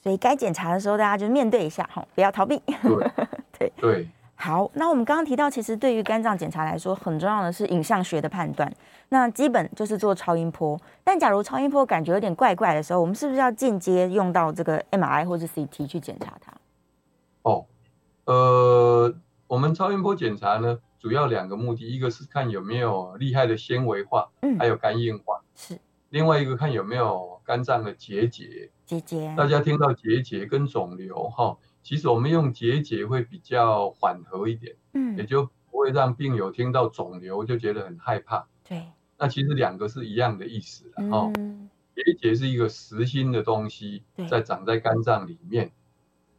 [0.00, 2.62] 所以该检查的时候，大家就面对一下哈，不要逃避。
[3.58, 4.08] 对 对。
[4.36, 8.70] 对好，那我们刚刚提到，其实对于肝脏检查来说，很重要的是影像学的判断。
[9.08, 16.52] 那基本就是做超音波，但假如超音波感觉有点怪怪的时候，我们是不是要间接用到这个 MRI 或者 CT 去检查它？
[17.42, 17.64] 哦，
[18.24, 19.14] 呃，
[19.46, 25.78] 我们超音波检查呢，主要两个目的，一个是看有没有厉害的纤维化，嗯，还有肝硬化，是。
[26.10, 29.32] 另外一个看有没有肝脏的结节，结节。
[29.36, 31.56] 大家听到结节跟肿瘤，哈。
[31.84, 38.48] 其实我们用结节会比较缓和一点，嗯，也就不会让病友听到肿瘤就觉得很害怕。
[38.66, 38.86] 对，
[39.18, 41.32] 那其实两个是一样的意思，嗯、哦。
[41.94, 45.70] 结节是一个实心的东西，在长在肝脏里面。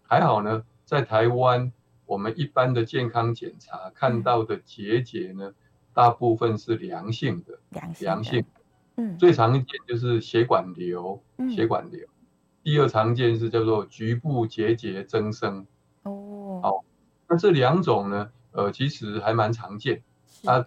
[0.01, 1.71] 还好呢，在台湾
[2.05, 5.55] 我们一般的健康检查看到的结节呢，嗯、
[5.93, 8.45] 大部分是良性的，良性，良性。
[8.97, 12.05] 嗯，最常见就是血管瘤，嗯、血管瘤。
[12.65, 15.67] 第二常见是叫做局部结节增生。
[16.01, 16.84] 哦，好，
[17.30, 20.01] 那这两种呢，呃，其实还蛮常见。
[20.45, 20.65] 啊，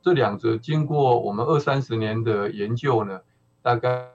[0.00, 3.22] 这两者经过我们二三十年的研究呢，
[3.62, 4.10] 大概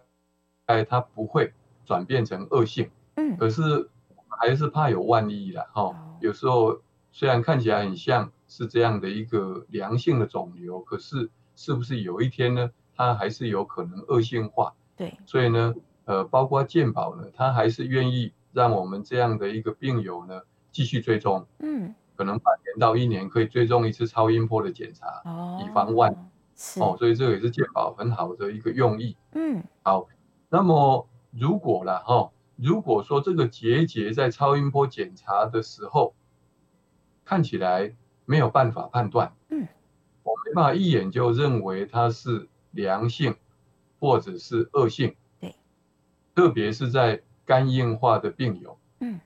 [0.68, 1.52] 哎它不会
[1.84, 2.90] 转变成恶性。
[3.18, 3.90] 嗯，可是
[4.30, 5.68] 还是怕有万一啦。
[5.74, 5.96] 哈、哦。
[6.22, 6.80] 有时候
[7.12, 14.74] 虽然看起来很像是这样的一个良性的肿瘤，可是是不是有一天呢，它还是有可能恶性化？
[14.96, 15.76] 对，所以呢。
[16.06, 20.42] 呃，包括健保呢，他还是愿意让我们这样的一个病友呢
[20.72, 30.08] 继续追踪，嗯，可能半年到一年可以追踪一次超音波的检查，哦，以防万一，哦，所以这个也是健保很好的一个用意，嗯，好，
[30.50, 36.14] 那么如果啦哈、哦，如果说这个结节在超音波检查的时候
[37.24, 39.68] 看起来没有办法判断，嗯，
[40.24, 43.36] 我没办法一眼就认为它是良性
[44.00, 45.16] 或者是恶性。
[46.36, 49.20] 特别是在肝硬化的病友，嗯，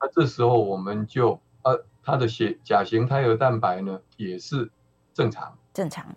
[0.00, 4.70] 那这时候我们就呃，他的血甲型胎儿蛋白呢也是
[5.12, 6.16] 正常，正常，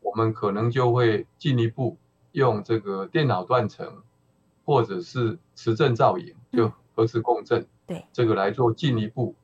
[0.00, 1.96] 我们可能就会进一步
[2.32, 4.02] 用这个电脑断层
[4.66, 9.34] 或者是磁振造影，就核磁共振，对，这个来做进一步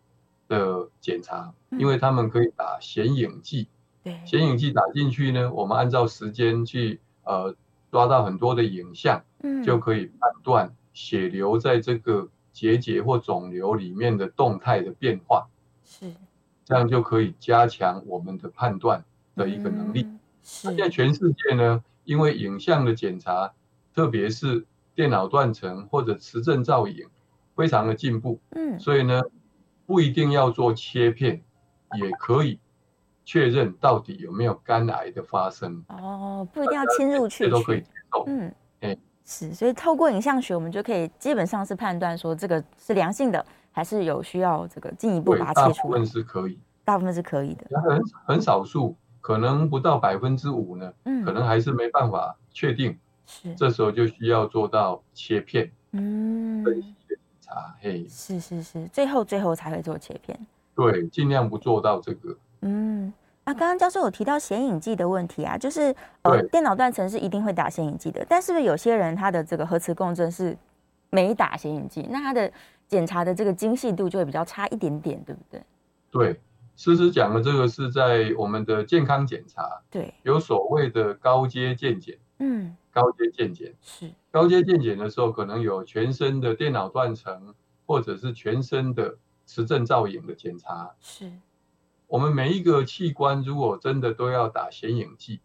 [0.49, 3.69] 的检查，因为他们可以打显影剂，
[4.03, 7.57] 对，显影剂打进去呢，我们按照时间去呃。
[7.93, 15.49] 抓到很多的影像，嗯，就可以判断血流在这个结节或肿瘤里面的动态的变化，
[15.85, 16.13] 是，
[16.65, 20.03] 这样就可以加强我们的判断的一个能力。
[20.03, 20.69] 嗯、是。
[20.69, 23.53] 现在全世界呢，因为影像的检查，
[23.95, 27.09] 特别是电脑断层或者磁振造影，
[27.55, 29.23] 非常的进步，嗯，所以呢，
[29.87, 31.43] 不一定要做切片，
[31.99, 32.59] 也可以。
[33.23, 38.25] 确认到底有没有肝癌的发生哦，不一定要侵入去，都可以接受。
[38.27, 38.99] 嗯，哎，
[39.31, 45.83] 是，所以透过影像学，我们就可以基本上是判断说这个是良性的，还是有需要这个进一步把它切除。
[45.83, 47.81] 大部分是可以，大部分是可以的。
[47.81, 60.37] 很很少数可能不到百分之五呢，嗯，可能还是没办法确定，是，这时候就需要做到切片，嗯，分析的检查，嘿，是是是，最后最后才会做切片，
[60.75, 63.13] 对，尽量不做到这个，嗯，
[63.51, 70.57] 啊，刚刚教授有提到显影剂的问题啊，就是呃，电脑断层是一定会打显影剂的，但是不是有些人他的这个核磁共振是
[71.11, 72.51] 没打显影剂，那他的
[72.87, 75.63] 检查的这个精细度就会比较差一点点，对不对？
[76.11, 76.41] 对。
[76.77, 91.31] 诗诗讲的这个是在我们的健康检查，对，有所谓的高阶健检，嗯，高阶健检是高阶健检的时候，可能有全身的电脑断层，或者是全身的磁振造影的检查，是。
[92.11, 95.41] 我们每一个器官如果真的都要打显影剂，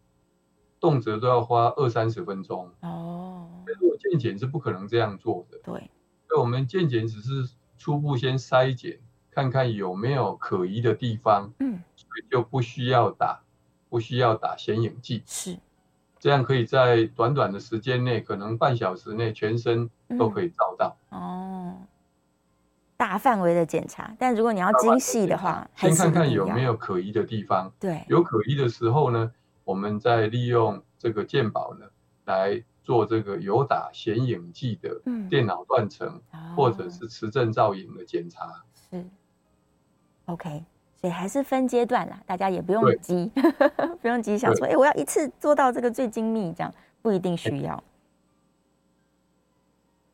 [0.78, 3.48] 动辄都要花二三十分钟哦。
[3.80, 5.90] 如果健检是不可能这样做的，对。
[6.28, 8.98] 所以我们健检只是初步先筛检。
[9.30, 13.42] 看看有没有可疑的地方，嗯，所以就不需要打，
[13.90, 15.58] 不需要打显影剂，是，
[16.18, 20.96] 这样可以在短短的时间内，可能半小时内，全身都可以照到。
[21.10, 21.76] 嗯、哦，
[22.96, 27.72] 大范围的检查，但如果你要精细的话，先看看有没有可疑的地方。
[27.78, 29.30] 对，有可疑的时候呢，
[29.64, 31.86] 我们再利用这个鉴宝呢
[32.24, 38.62] 来做这个有打显影剂的电脑断层，嗯、或者是磁振造影的检查。
[38.90, 39.04] 是。
[40.26, 40.64] OK，
[41.00, 43.30] 所以还是分阶段啦，大家也不用急，
[44.00, 47.84] 不用急想说，哎、欸，我要一次做到这个最精密，这样不一定需要。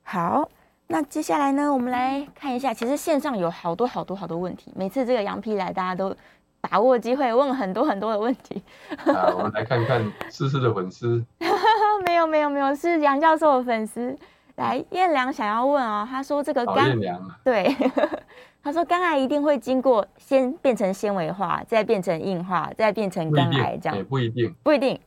[0.03, 0.51] 好，
[0.93, 6.15] 那接下来呢，我们来看一下，其实线上有好多好多好多问题，每次这个羊皮来，大家都
[6.61, 8.63] 把握机会问很多很多的问题。
[9.07, 11.25] 啊，我们来看看思思的粉丝，
[12.05, 14.15] 没有没有没有，是杨教授的粉丝。
[14.57, 16.95] 来，燕良想要问啊、哦，他说这个肝，
[17.43, 17.75] 对。
[18.63, 23.97] 他说肝癌一定会经过先变成纤维化，再变成硬化，再变成肝癌这样？
[23.97, 25.01] 也不一定，不一定。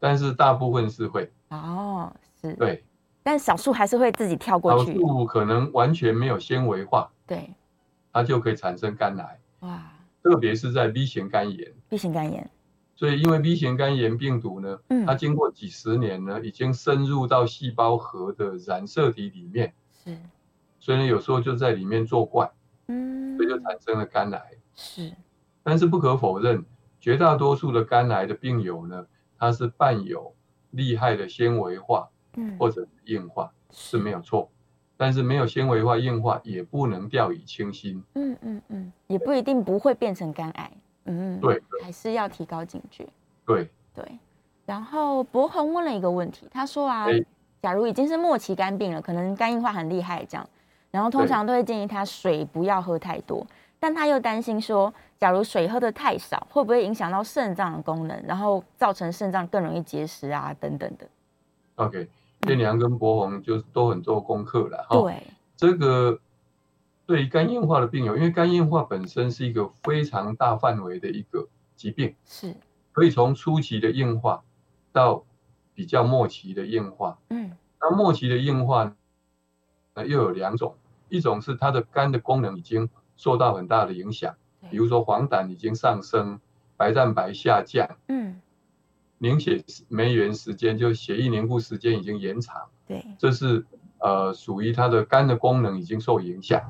[0.00, 1.30] 但是大部分是会。
[1.50, 2.52] 哦，是。
[2.54, 2.84] 对。
[3.22, 4.92] 但少数还是会自己跳过去。
[4.92, 7.10] 少数可能完全没有纤维化。
[7.26, 7.54] 对。
[8.12, 9.40] 它就可以产生肝癌。
[9.60, 9.82] 哇。
[10.22, 11.72] 特别是在 B 型肝炎。
[11.88, 12.50] B 型肝炎。
[12.94, 19.74] 所以因为 B 型肝炎病毒呢，嗯，它经过几十年呢，已经深入到细胞核的染色体里面。
[20.04, 20.16] 是。
[20.78, 22.50] 所以呢，有时候就在里面作怪。
[22.88, 24.42] 嗯，所以就产生了肝癌。
[24.74, 25.12] 是，
[25.62, 26.64] 但是不可否认，
[26.98, 29.06] 绝大多数的肝癌的病友呢，
[29.38, 30.34] 它是伴有
[30.70, 34.50] 厉害的纤维化，嗯，或者硬化是没有错，
[34.96, 38.02] 但是没有纤维化、硬化也不能掉以轻心。
[38.14, 40.70] 嗯嗯嗯，也不一定不会变成肝癌。
[41.06, 43.06] 嗯，对，还是要提高警觉。
[43.44, 44.04] 对对。
[44.64, 47.06] 然后博宏问了一个问题，他说啊，
[47.60, 50.48] 假如已经是末期肝病了，可能肝硬化很厉害，这样。
[50.90, 53.44] 然后通常都会建议他水不要喝太多，
[53.80, 61.08] 但他又担心说，假如水喝的太少，会不会影响到肾脏的功能，然后造成肾脏更容易结石啊等等的。
[61.76, 62.08] OK，
[62.48, 65.00] 彦良跟博宏就都很做功课了哈。
[65.00, 65.26] 对，
[65.56, 66.20] 这个
[67.06, 72.54] 对于肝硬化的病友，因为肝硬化本身是一个非常大范围的一个疾病，是
[72.92, 74.42] 可以从初期的硬化
[74.92, 75.24] 到
[75.74, 77.18] 比较末期的硬化。
[77.30, 78.94] 嗯，那末期的硬化
[79.94, 80.76] 那又有两种。
[81.08, 84.34] 一种是它的肝的功能已经受到很大的影响，
[84.70, 86.40] 比如说黄疸已经上升，
[86.74, 88.40] 白蛋白下降，嗯，
[89.22, 93.64] 凝血酶原时间就血液凝固时间已经延长，对，这是
[94.00, 96.60] 呃属于它的肝的功能已经受影响。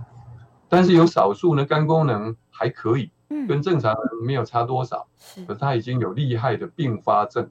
[0.68, 3.10] 但是有少数呢，肝功能还可以，
[3.48, 5.08] 跟正常人没有差多少，
[5.46, 7.50] 可是它已经有厉害的并发症。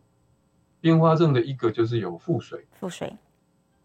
[0.80, 3.16] 并发症的一个就是有腹水，腹水，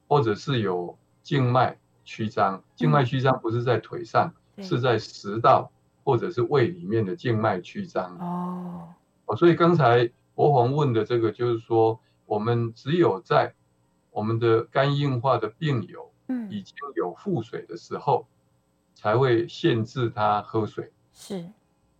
[0.08, 1.78] 或者是有静脉。
[2.08, 5.68] 曲张，静脉曲张不是在腿上，嗯、是在食道
[6.04, 8.16] 或者是胃里面的静脉曲张。
[8.20, 13.54] 哦，哦，所以刚才博宏问的这个，就是说，我们只有在
[14.12, 18.28] 我们的肝硬化的病友，嗯，已经有腹水的时候，
[18.94, 20.92] 才会限制他喝水。
[21.12, 21.50] 是，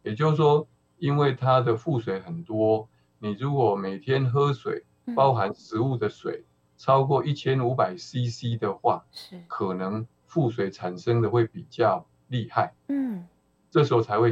[0.05, 0.68] 也就是说，
[0.99, 4.85] 因为他的腹水很多，你如果每天喝水，
[5.16, 6.44] 包含食物的水。
[6.44, 9.43] 嗯超过一千五百 CC 的话，是。
[9.49, 13.26] 可能腹水产生的会比较厉害，嗯，
[13.70, 14.30] 这时候才会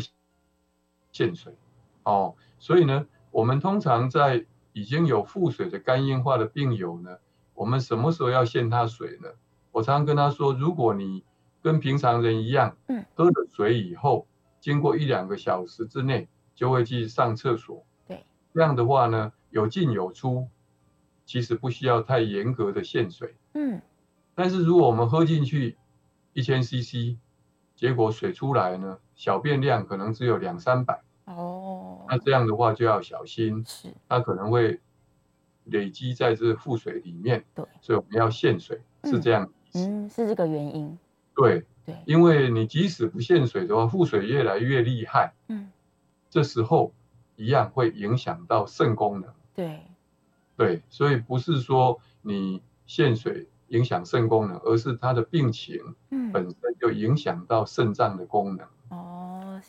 [1.11, 1.57] 限水，
[2.03, 7.19] 哦，所以呢，我们通常在已经有腹水的肝硬化的病友呢，
[7.53, 9.29] 我们什么时候要限他水呢？
[9.73, 11.25] 我常常跟他说，如果你
[11.61, 14.29] 跟平常人一样，嗯，喝了水以后，
[14.61, 18.25] 经过一两个小时之内就会去上厕所，对，
[18.55, 20.49] 这样的话呢，有进有出。
[21.27, 23.83] 其实不需要太严格的限水，嗯，
[24.37, 25.77] 但是如果我们喝进去
[26.35, 27.17] 一千 CC，
[27.75, 33.93] 结果水出来呢，小便量可能只有两三百，哦，哦，那这样的话就要小心，是。
[34.09, 34.81] 它可能会
[35.65, 40.99] 累积在这腹水里面，对，所以我们要限水，嗯、是这样，嗯，是这个原因，
[41.35, 45.71] 对对，因为你即使不限水的话，腹水越来越厉害，嗯，
[46.31, 46.93] 这时候
[47.37, 49.81] 一样会影响到肾功能，对
[50.57, 53.49] 对，所以不是说你限水。
[53.69, 55.97] 影响肾功能，而是他的病情
[56.33, 58.69] 本身就影响到肾脏的功能。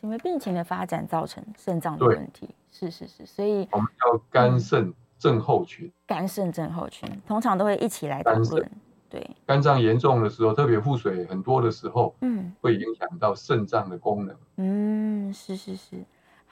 [0.01, 2.49] 因为病情的发展造成肾脏的问题。
[2.71, 5.91] 是是是，所以我们叫肝肾症候群。
[6.05, 8.71] 肝肾症候群通常都会一起来讨论。
[9.09, 14.35] 对，肝脏严重的时候，特别腹水很多的时候，嗯，会影响到肾脏的功能。
[14.57, 16.03] 嗯，是是是。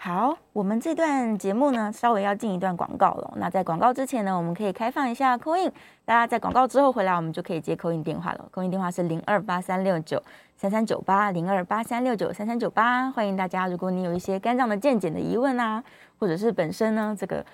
[0.06, 3.34] 好，我们这段节目呢，稍微要进一段广告了。
[3.38, 5.72] 那在广告之前呢，我们可以开放一下 call in，
[6.04, 8.46] 大家在广告之后回来，我们就可以接 call in 电话了。
[8.54, 10.22] call in 电话是零二八三六九
[10.58, 13.66] 三三九八零二八三六九三三九八，欢迎大家。
[13.66, 15.82] 如果你有一些肝脏的健检的疑问啊，
[16.20, 17.46] 或者是本身呢这个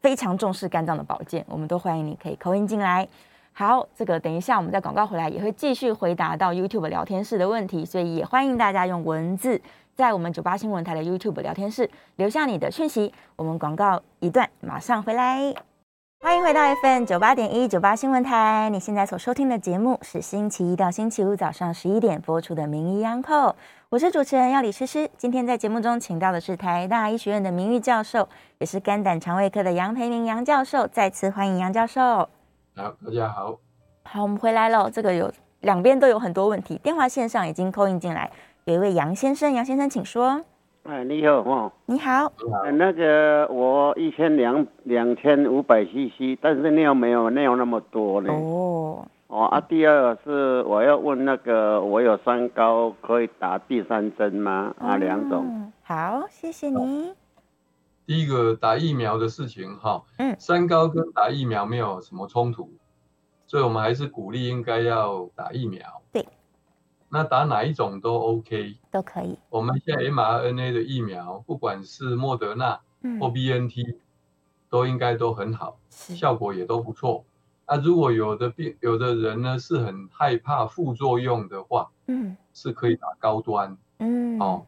[0.00, 3.06] 非常重视肝脏的保健，我们都欢迎你可以 call in 进来。
[3.52, 9.60] 好，这个等一下我们在广告回来也会继续回答到 YouTube 聊天室的问题，所以也欢迎大家用文字。
[9.98, 15.52] 在我们九八新闻台的 YouTube 聊天室留下你的讯息，我们广告一段，马上回来。
[16.20, 23.50] 欢迎回到 FM 九八点一九八新闻台，你现在所收听的节目是星期一到星期五早上十一点播出的《名医央叩》，
[23.88, 25.10] 我是主持人要李诗诗。
[25.16, 28.28] 今天在节目中请到的是台大医学院的名誉教授，
[28.58, 32.00] 也是肝胆肠胃科的杨培明杨教授，再次欢迎杨教授。
[32.00, 32.28] 好，
[32.76, 33.58] 大家好。
[34.04, 34.88] 好，我们回来了。
[34.88, 35.32] 这个有
[35.62, 38.30] 两边都有很多问题，电话线上已经 call in 进来。
[38.68, 40.44] 有一位杨先生，杨先生，请说。
[40.82, 42.30] 哎，你好，哦，你好。
[42.74, 48.30] 那个我一千两两千五百 CC，但是尿没有尿那么多呢。
[48.30, 49.08] 哦。
[49.28, 54.74] 哦啊，第二个是我要问那个我有三高，可以打第三针吗？
[54.78, 55.72] 啊，两种。
[55.82, 57.14] 好，谢谢你。
[58.04, 62.70] 第一个打疫苗的事情哈，嗯，三高跟打疫苗没有什么冲突，
[63.46, 65.80] 所以我们还是鼓励应该要打疫苗。
[66.12, 66.22] 对。
[67.10, 69.38] 那打哪一种都 OK，都可以。
[69.48, 72.80] 我们现在 mRNA 的疫苗，不管是莫德纳
[73.20, 73.96] 或 BNT，
[74.68, 77.24] 都应该都很好，效果也都不错。
[77.66, 84.66] 那如果有的病，有的人呢是很害怕副作用的话，嗯，是可以打高端，嗯，哦，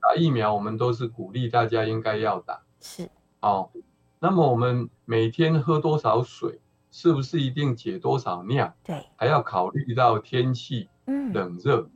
[0.00, 3.08] 打疫苗我们都是鼓励大家应该要打，是，
[3.40, 3.70] 哦，
[4.18, 6.60] 那么我们每天喝多少水，
[6.92, 8.72] 是不是一定解多少尿？
[8.84, 10.88] 对，还要考虑到天气。
[11.04, 11.90] 嗯，冷热，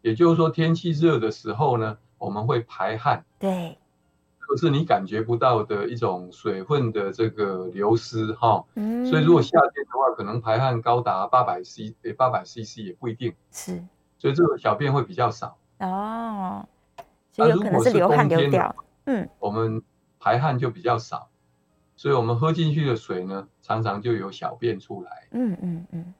[0.00, 3.76] 也就是说天气热的时候呢，我们会排汗，对，
[4.38, 13.84] 可是你感觉不到的一种水分的这个流失哈，嗯，所以如果夏天的话，可能排汗高达八百 c，诶，八百 cc 也不一定，是，
[14.18, 15.58] 所以这个小便会比较少。
[15.80, 16.64] 哦，
[17.32, 18.76] 所以有可能是流汗流掉，
[19.06, 19.82] 嗯，我们
[20.20, 21.28] 排汗就比较少，
[21.96, 26.14] 所以我们喝进去的水呢，常常就有小便出来，嗯嗯嗯。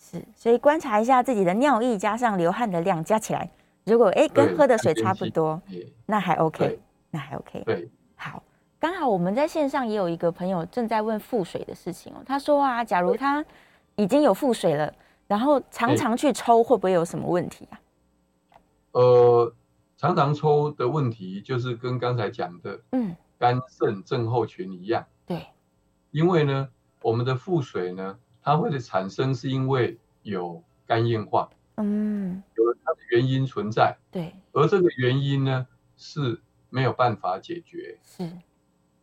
[0.00, 3.50] 是，所以观察一下自己的尿液加上流汗的量加起来，
[3.84, 5.60] 如果哎跟喝的水差不多，
[6.06, 6.78] 那还 OK，
[7.10, 7.62] 那还 OK。
[7.64, 8.42] 对，好，
[8.78, 12.22] 刚好我们在线上也有一个朋友正在问腹水的事情哦。
[12.24, 13.44] 他说啊，假如他
[13.96, 14.90] 已经有腹水了，
[15.26, 17.80] 然后常常去抽，会不会有什么问题啊？
[18.92, 19.52] 呃，
[19.96, 25.06] 常常抽的问题就是跟刚才讲的，嗯，肝肾症候群一样。
[25.26, 25.46] 对，
[26.10, 26.68] 因为呢，
[27.02, 28.18] 我们的腹水呢。
[28.40, 35.66] 它会的产生是因为有肝硬化，嗯，有了它的原因存在，对，而这个原因呢
[35.98, 38.26] 是没有办法解决，是，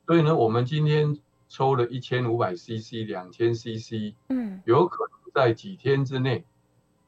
[0.07, 6.43] 所以呢，我们今天抽了一千五百 CC、两千 CC，嗯，有可能在几天之内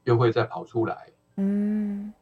[0.04, 2.14] 又会再跑出来，嗯，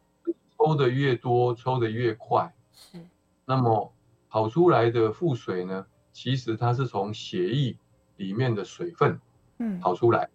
[0.58, 3.06] 抽的越多，抽的越快，是，
[3.44, 3.92] 那么
[4.36, 7.78] 跑出来的腹水呢，其实它是从血液
[8.18, 9.18] 里面的水分。
[9.60, 10.30] 嗯，跑出来，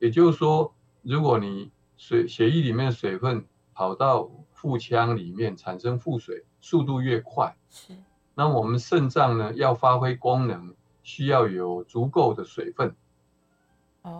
[0.00, 7.96] 也就是说，如果你水血液里面的水分跑到腹腔里面产生腹水，速度越快，是，
[8.34, 12.96] 那我们肾脏呢要发挥功能，需要有足够的水分。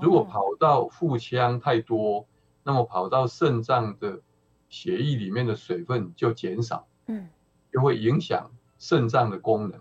[0.01, 2.29] 如果跑到腹腔太多，
[2.63, 4.23] 那么跑到肾脏的
[4.69, 7.29] 血液里面的水分就减少，嗯，
[7.73, 8.53] 就会影响
[8.85, 9.81] 肾脏的功能，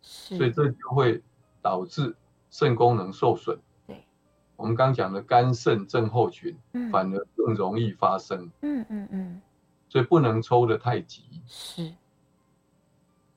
[0.00, 1.20] 是，所以这就会
[1.60, 2.14] 导致。
[2.48, 4.06] 肾功能受损，对，
[4.54, 9.42] 我们刚讲的肝肾症候群，嗯，反而更容易发生，嗯嗯嗯，
[9.88, 11.92] 所以不能抽得太急，是，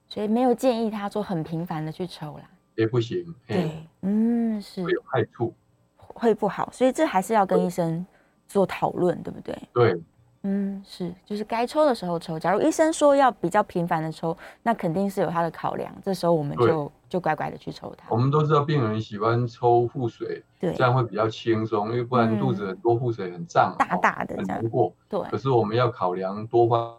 [0.08, 4.84] 所以没有建议他做很频繁的去抽啦，也不行，对，嗯，是。
[4.86, 5.54] 会有害处，
[5.98, 8.06] 会不好，所以这还是要跟医生
[8.48, 9.60] 做讨论，对不对？
[9.74, 10.02] 对，
[10.44, 12.40] 嗯，是，就是该抽的时候抽。
[12.40, 15.94] 假如医生说要比较频繁的抽，那肯定是有他的考量。
[16.02, 18.08] 这时候我们就就乖乖的去抽它。
[18.10, 24.94] 我们都知道病人喜欢抽腹水，对，这样会比较轻松，因为不然肚子很多腹水很胀，大大的，很难过。
[25.10, 25.20] 对。
[25.30, 26.96] 可是我们要考量多方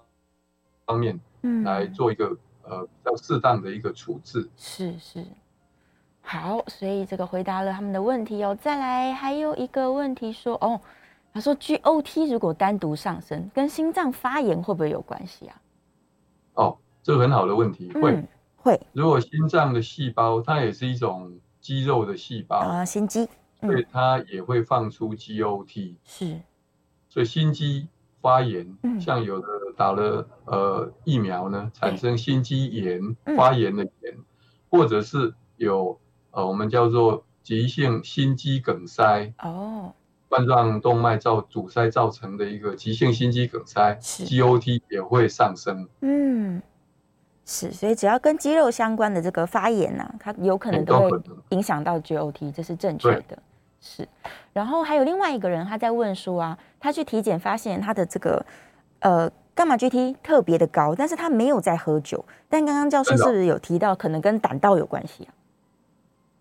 [0.84, 4.50] 方面，嗯，来做一个呃比较适当的一个处置。
[4.58, 5.24] 是是。
[6.20, 8.54] 好，所以这个回答了他们的问题哦。
[8.60, 10.78] 再来还有一个问题说哦。
[11.32, 15.60] 他说：“GOT 如果单独上升，跟心脏发炎会不会有关系啊？”
[16.54, 18.80] 哦，这个很好的问题，会、嗯、会。
[18.92, 23.28] 如果心脏的细胞，它也是一种肌肉的细胞啊，心肌，
[23.60, 25.94] 所以它也会放出 GOT。
[26.04, 26.40] 是，
[27.08, 27.86] 所以心肌
[28.20, 34.18] 发炎，嗯、像有的打了呃疫苗呢，产生心肌炎、嗯、发炎的炎，
[34.68, 36.00] 或者是有
[36.32, 39.94] 呃我们叫做急性心肌梗塞哦。
[40.30, 45.88] 冠状动脉造阻塞造成的一个急性心肌梗塞，GOT 也会上升。
[46.02, 46.62] 嗯，
[47.44, 53.36] 是，所以只要跟肌肉相关的这个发炎呐、啊，它有可能都会影响到 GOT，这是正确的。
[53.80, 54.06] 是，
[54.52, 58.46] 然后还有另外一个人他在问说啊，他去体检发现他的这个
[59.00, 65.34] 呃伽马 GT 特别的高，但是他没有在喝酒，但刚刚教授是不是有提到可能跟胆道有关系啊？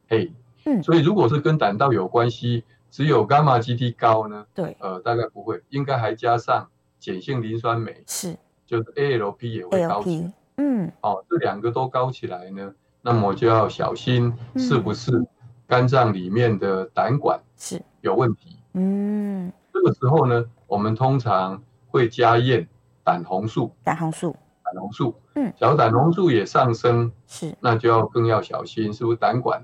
[0.10, 0.28] 哎，
[0.66, 2.64] 嗯，所以如果是跟胆道有关系。
[2.92, 4.46] 只有伽马 GT 高呢？
[4.54, 6.68] 对，呃，大概不会，应该还加上
[7.00, 8.36] 碱性磷酸酶，是，
[8.66, 10.34] 就是 ALP 也会高起来。
[10.58, 15.26] 嗯，哦，这两个都高起来呢，那么就要小心是不是
[15.68, 18.58] 肝脏里面的胆管是有问题。
[18.74, 22.68] 嗯，这个时候呢，我们通常会加验
[23.04, 23.72] 胆红素。
[23.84, 29.64] 胆红素，胆红素，嗯，小胆红素也上升，是，那就要更要小心，是不是胆管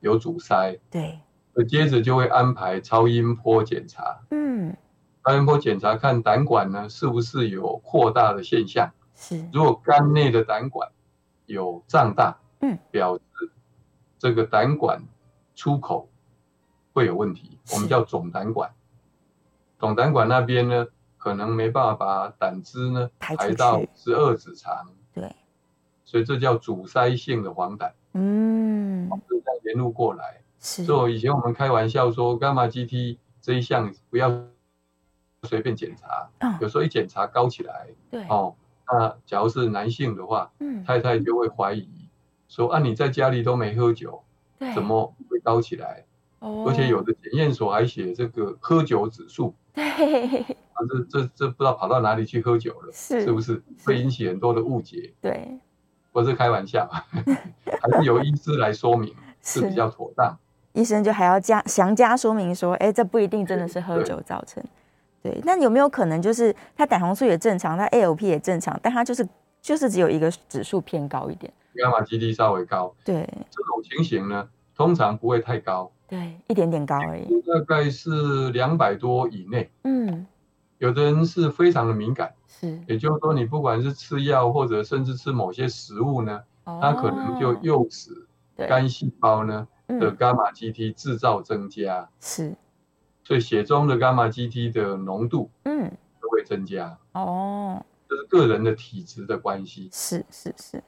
[0.00, 0.78] 有阻塞？
[0.90, 1.18] 对。
[1.64, 4.76] 接着就会安排超音波检查，嗯，
[5.24, 9.48] 超音波检查看胆管呢是不是有扩大的现象，是。
[9.52, 10.90] 如果肝内的胆管
[11.46, 13.50] 有胀大，嗯，表示
[14.18, 15.02] 这个胆管
[15.54, 16.08] 出口
[16.92, 18.70] 会有问题，我们叫总胆管。
[19.78, 20.86] 总胆管那边呢，
[21.16, 25.34] 可能没办法把胆汁呢排到十二指肠，对，
[26.04, 30.40] 所以这叫阻塞性的黄疸，嗯，就这样沿路过来。
[30.66, 34.28] 是，所以以前我们开玩笑说，伽马 GT 这一项不要
[35.44, 38.52] 随便检查，哦，有时候一检查高起来，对，哦，
[38.90, 41.88] 那假如是男性的话，嗯，太太就会怀疑
[42.48, 44.20] 说，啊，你在家里都没喝酒，
[44.58, 46.04] 对，怎么会高起来？
[46.40, 49.84] 哦，而且有的检验所还写这个喝酒指数，对，
[50.72, 53.62] 啊，这这这不知道跑到哪里去喝酒了，是，是不是？
[53.84, 55.14] 会引起很多的误解？
[55.20, 55.60] 对，
[56.10, 60.36] 不是开玩笑， 还是由医师来说明 是比较妥当。
[60.76, 64.62] 医生就还要加详加说明说，哎，这不一定真的是喝酒造成。
[65.22, 69.26] 对，那有没有可能就是他胆红素也正常，他 ALP 也正常，但他就是
[69.62, 72.94] 就是只有一个指数偏高一点，伽马 GT 稍微高。
[73.02, 74.46] 对，这种情形呢，
[74.76, 79.70] 通常不会太高，对，一点点高而已，大概是两百多以内。
[79.84, 80.26] 嗯，
[80.76, 88.10] 有的人是非常的敏感，是，也就是说，你不管是吃药或者甚至吃某些食物呢，哦、它可能就诱使
[88.68, 89.66] 肝细胞呢。
[89.86, 92.54] 的伽马 GT 制造增加是，
[93.22, 95.90] 所以血中的伽马 GT 的浓度嗯。
[96.20, 96.98] 都会增加。
[97.12, 99.88] 哦，这是个人的体质的关系。
[99.92, 100.82] 是是是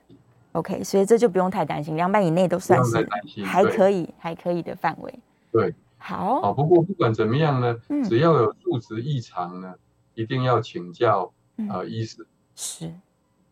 [0.50, 3.08] ，OK，所以这就不用太担心，两百以内都算是
[3.44, 5.18] 还可以还可以的范围。
[5.52, 7.76] 对，好，好，不过不管怎么样呢，
[8.08, 9.76] 只要有数值异常呢，
[10.14, 11.32] 一定要请教
[11.68, 12.26] 呃医师。
[12.56, 12.92] 是。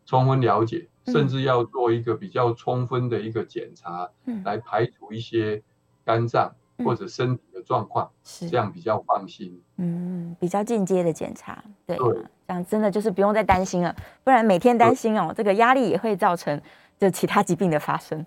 [0.04, 5.62] 充分了解，甚至要做一个比较充分的一个检查，嗯、来排除一些
[6.04, 6.52] 肝脏
[6.84, 9.60] 或者身体的状况，这样比较放心。
[9.76, 12.12] 嗯，比较进阶的检查，对，对，
[12.46, 13.94] 这样真的就是不用再担心了，
[14.24, 16.60] 不然每天担心哦，这个压力也会造成
[16.98, 18.24] 就其他疾病的发生。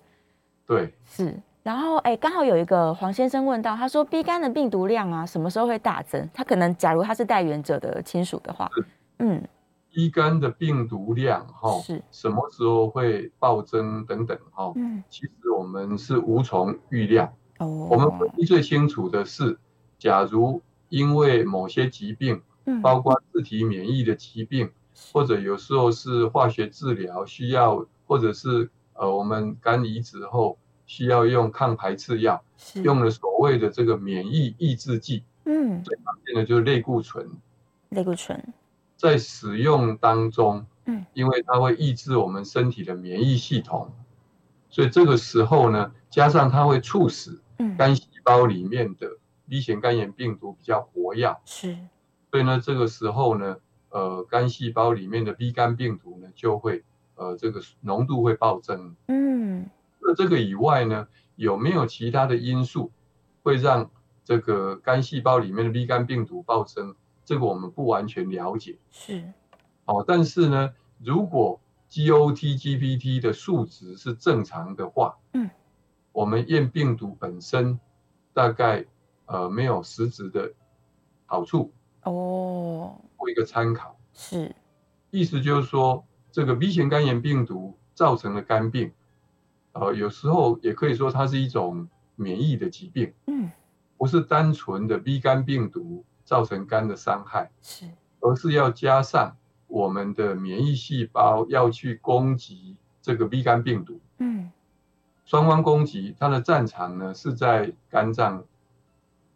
[0.66, 1.34] 对，是。
[1.62, 6.28] 然后哎，刚好有一个黄先生问到，他说 B 肝的病毒量啊，什么时候会大增？
[6.32, 8.70] 他可能假如他是带原者的亲属的话，
[9.18, 9.42] 嗯。
[9.92, 12.02] 乙肝的病毒量哈，是。
[12.10, 17.32] 什么时候会暴增等等哈，嗯，其实我们是无从预料。
[17.58, 19.58] 哦，我们唯一最清楚的是，
[19.98, 24.70] 假如因为某些疾病，嗯，包括自体免疫的疾病，
[25.12, 32.42] 或者有时候是化学治疗需要，或者是呃我们肝移植后需要用抗排斥药，
[32.82, 37.28] 用了所谓的这个免疫抑制剂，嗯，最常见的就是类固醇，
[37.90, 38.42] 类固醇。
[39.00, 43.90] 在使用当中，嗯，因为它会抑制我们身体的免疫系统，
[44.68, 47.40] 所以这个时候呢，加上它会促使，
[47.78, 49.16] 肝细胞里面的
[49.48, 51.78] B 型肝炎病毒比较活跃，是，
[52.30, 53.56] 所以呢，这个时候呢，
[53.88, 56.84] 呃肝细胞里面的 B 肝病毒呢就会
[57.14, 58.94] 呃这个浓度会暴增。
[59.06, 62.92] 嗯，那这个以外呢，有没有其他的因素
[63.42, 63.90] 会让
[64.26, 66.94] 这个肝细胞里面的 B 肝病毒暴增？
[67.30, 68.76] 这个我们不完全了解。
[68.90, 69.32] 是，
[69.84, 75.48] 哦，但是呢，如果 GOT GPT 的数值是正常的话，嗯，
[76.10, 77.78] 我们验病毒本身
[78.34, 78.84] 大概
[79.26, 80.52] 呃没有实质的
[81.24, 81.72] 好处。
[82.02, 83.96] 哦，做一个参考。
[84.12, 84.52] 是，
[85.12, 88.90] 意思就是说，这个 B 型肝炎病毒造成的肝病，
[89.70, 93.14] 呃，有时候也可以说它是一种免疫的疾病。
[93.28, 93.52] 嗯，
[93.96, 97.86] 不是单纯的 B 肝病毒造成肝的伤害，是，
[98.20, 103.98] 而是要加上我们的免疫细胞要去攻击这个 B 肝病毒。
[104.18, 104.52] 嗯，
[105.24, 108.44] 双方攻击，它的战场呢是在肝脏。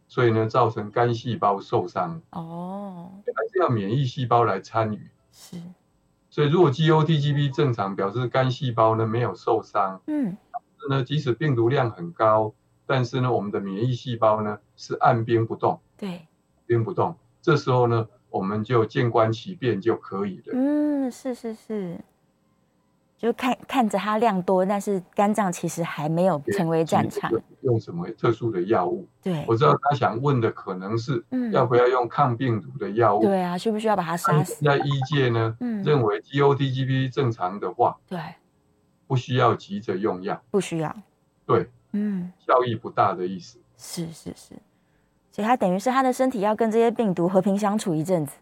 [0.07, 5.09] 所以呢，造成肝细胞受伤哦，还是要免疫细胞来参与。
[5.33, 5.61] 是，
[6.29, 9.99] 所以如果 GOTGB 正常，表示肝细胞呢没有受伤。
[10.07, 10.37] 嗯，
[11.05, 12.53] 即使病毒量很高，
[12.85, 15.81] 但是呢，我们的免疫细胞呢是按兵不动。
[15.97, 16.27] 对，
[16.65, 20.53] 兵不动，这时候呢，我们就静观其变就可以了。
[20.53, 21.99] 嗯，是是是。
[23.17, 27.31] 就看看着它量多，但是肝脏其实还没有成为战场。
[27.61, 29.07] 用什么特殊的药物？
[29.23, 33.21] 对，我知道他想问的可能是，要不要用抗病毒的药物？
[33.21, 34.63] 对啊，需不需要把它杀死？
[34.65, 38.19] 在医界呢，嗯认为 GOTGP 正常的话，对，
[39.07, 40.93] 不需要急着用药，不需要。
[41.45, 43.57] 对，嗯，效益不大的意思。
[43.77, 44.55] 是是是，
[45.35, 48.37] 所以他等于是他的身体要跟这些病毒和平相处一阵子。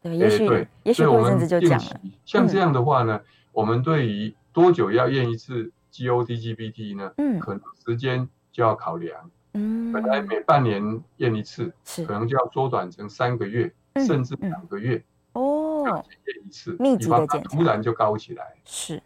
[0.00, 2.00] 对，也许也许过一阵子就讲了。
[2.24, 3.20] 像这样的话呢？
[3.52, 7.12] 我们对于多久要验一次 GOTGBT 呢？
[7.18, 9.30] 嗯，可能时间就要考量。
[9.52, 15.04] 嗯，本来每半年验一次，是可能就要缩短成三个月，嗯、甚至两个月。
[15.34, 18.54] 哦，验一次，密集的检查，突然就高起来。
[18.64, 19.02] 是，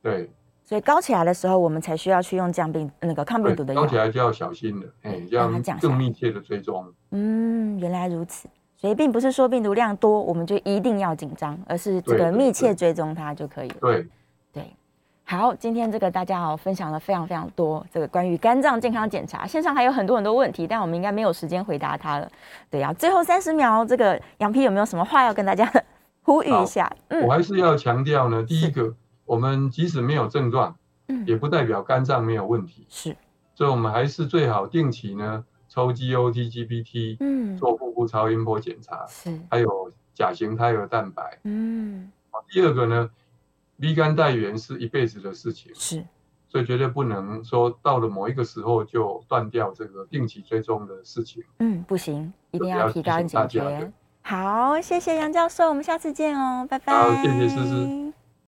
[0.00, 0.30] 对。
[0.64, 3.82] 所以高起来的时候，我们才需要去用降病那个抗病毒的药。
[3.82, 5.50] 高起来就要小心了，哎，要
[5.80, 6.90] 更密切的追踪。
[7.10, 8.48] 嗯，原来如此。
[8.76, 13.76] 所以并不是说病毒量多，我们就一定要紧张，而是这个密切追踪它就可以了。
[13.80, 14.06] 对
[14.52, 14.76] 对，
[15.24, 22.30] 好，今天这个大家哦分享了非常非常多这个关于肝脏健康检查，线上还有很多很多问题，但我们应该没有时间回答它了。
[22.68, 25.70] 对啊，最后三十秒，这个杨皮有没有什么话要跟大家
[26.22, 26.90] 呼吁一下？
[27.08, 28.92] 嗯，我还是要强调呢，第一个，
[29.24, 30.76] 我们即使没有症状，
[31.08, 32.86] 嗯，也不代表肝脏没有问题。
[32.88, 33.16] 是，
[33.54, 35.44] 所以我们还是最好定期呢。
[35.66, 42.12] 抽 GOT GPT，嗯，做腹部超音波检查，是，还有甲型胎儿蛋白，嗯，
[42.48, 43.10] 第二个呢
[43.80, 46.04] ，B 肝带源是一辈子的事情，是，
[46.48, 53.92] 所以绝对不能说到了某一个时候就断掉这个定期追踪的事情，嗯，不行，一定要提高警觉。
[54.22, 56.92] 好，谢谢杨教授，我们下次见哦，拜拜。
[56.92, 58.12] 好，谢谢诗诗。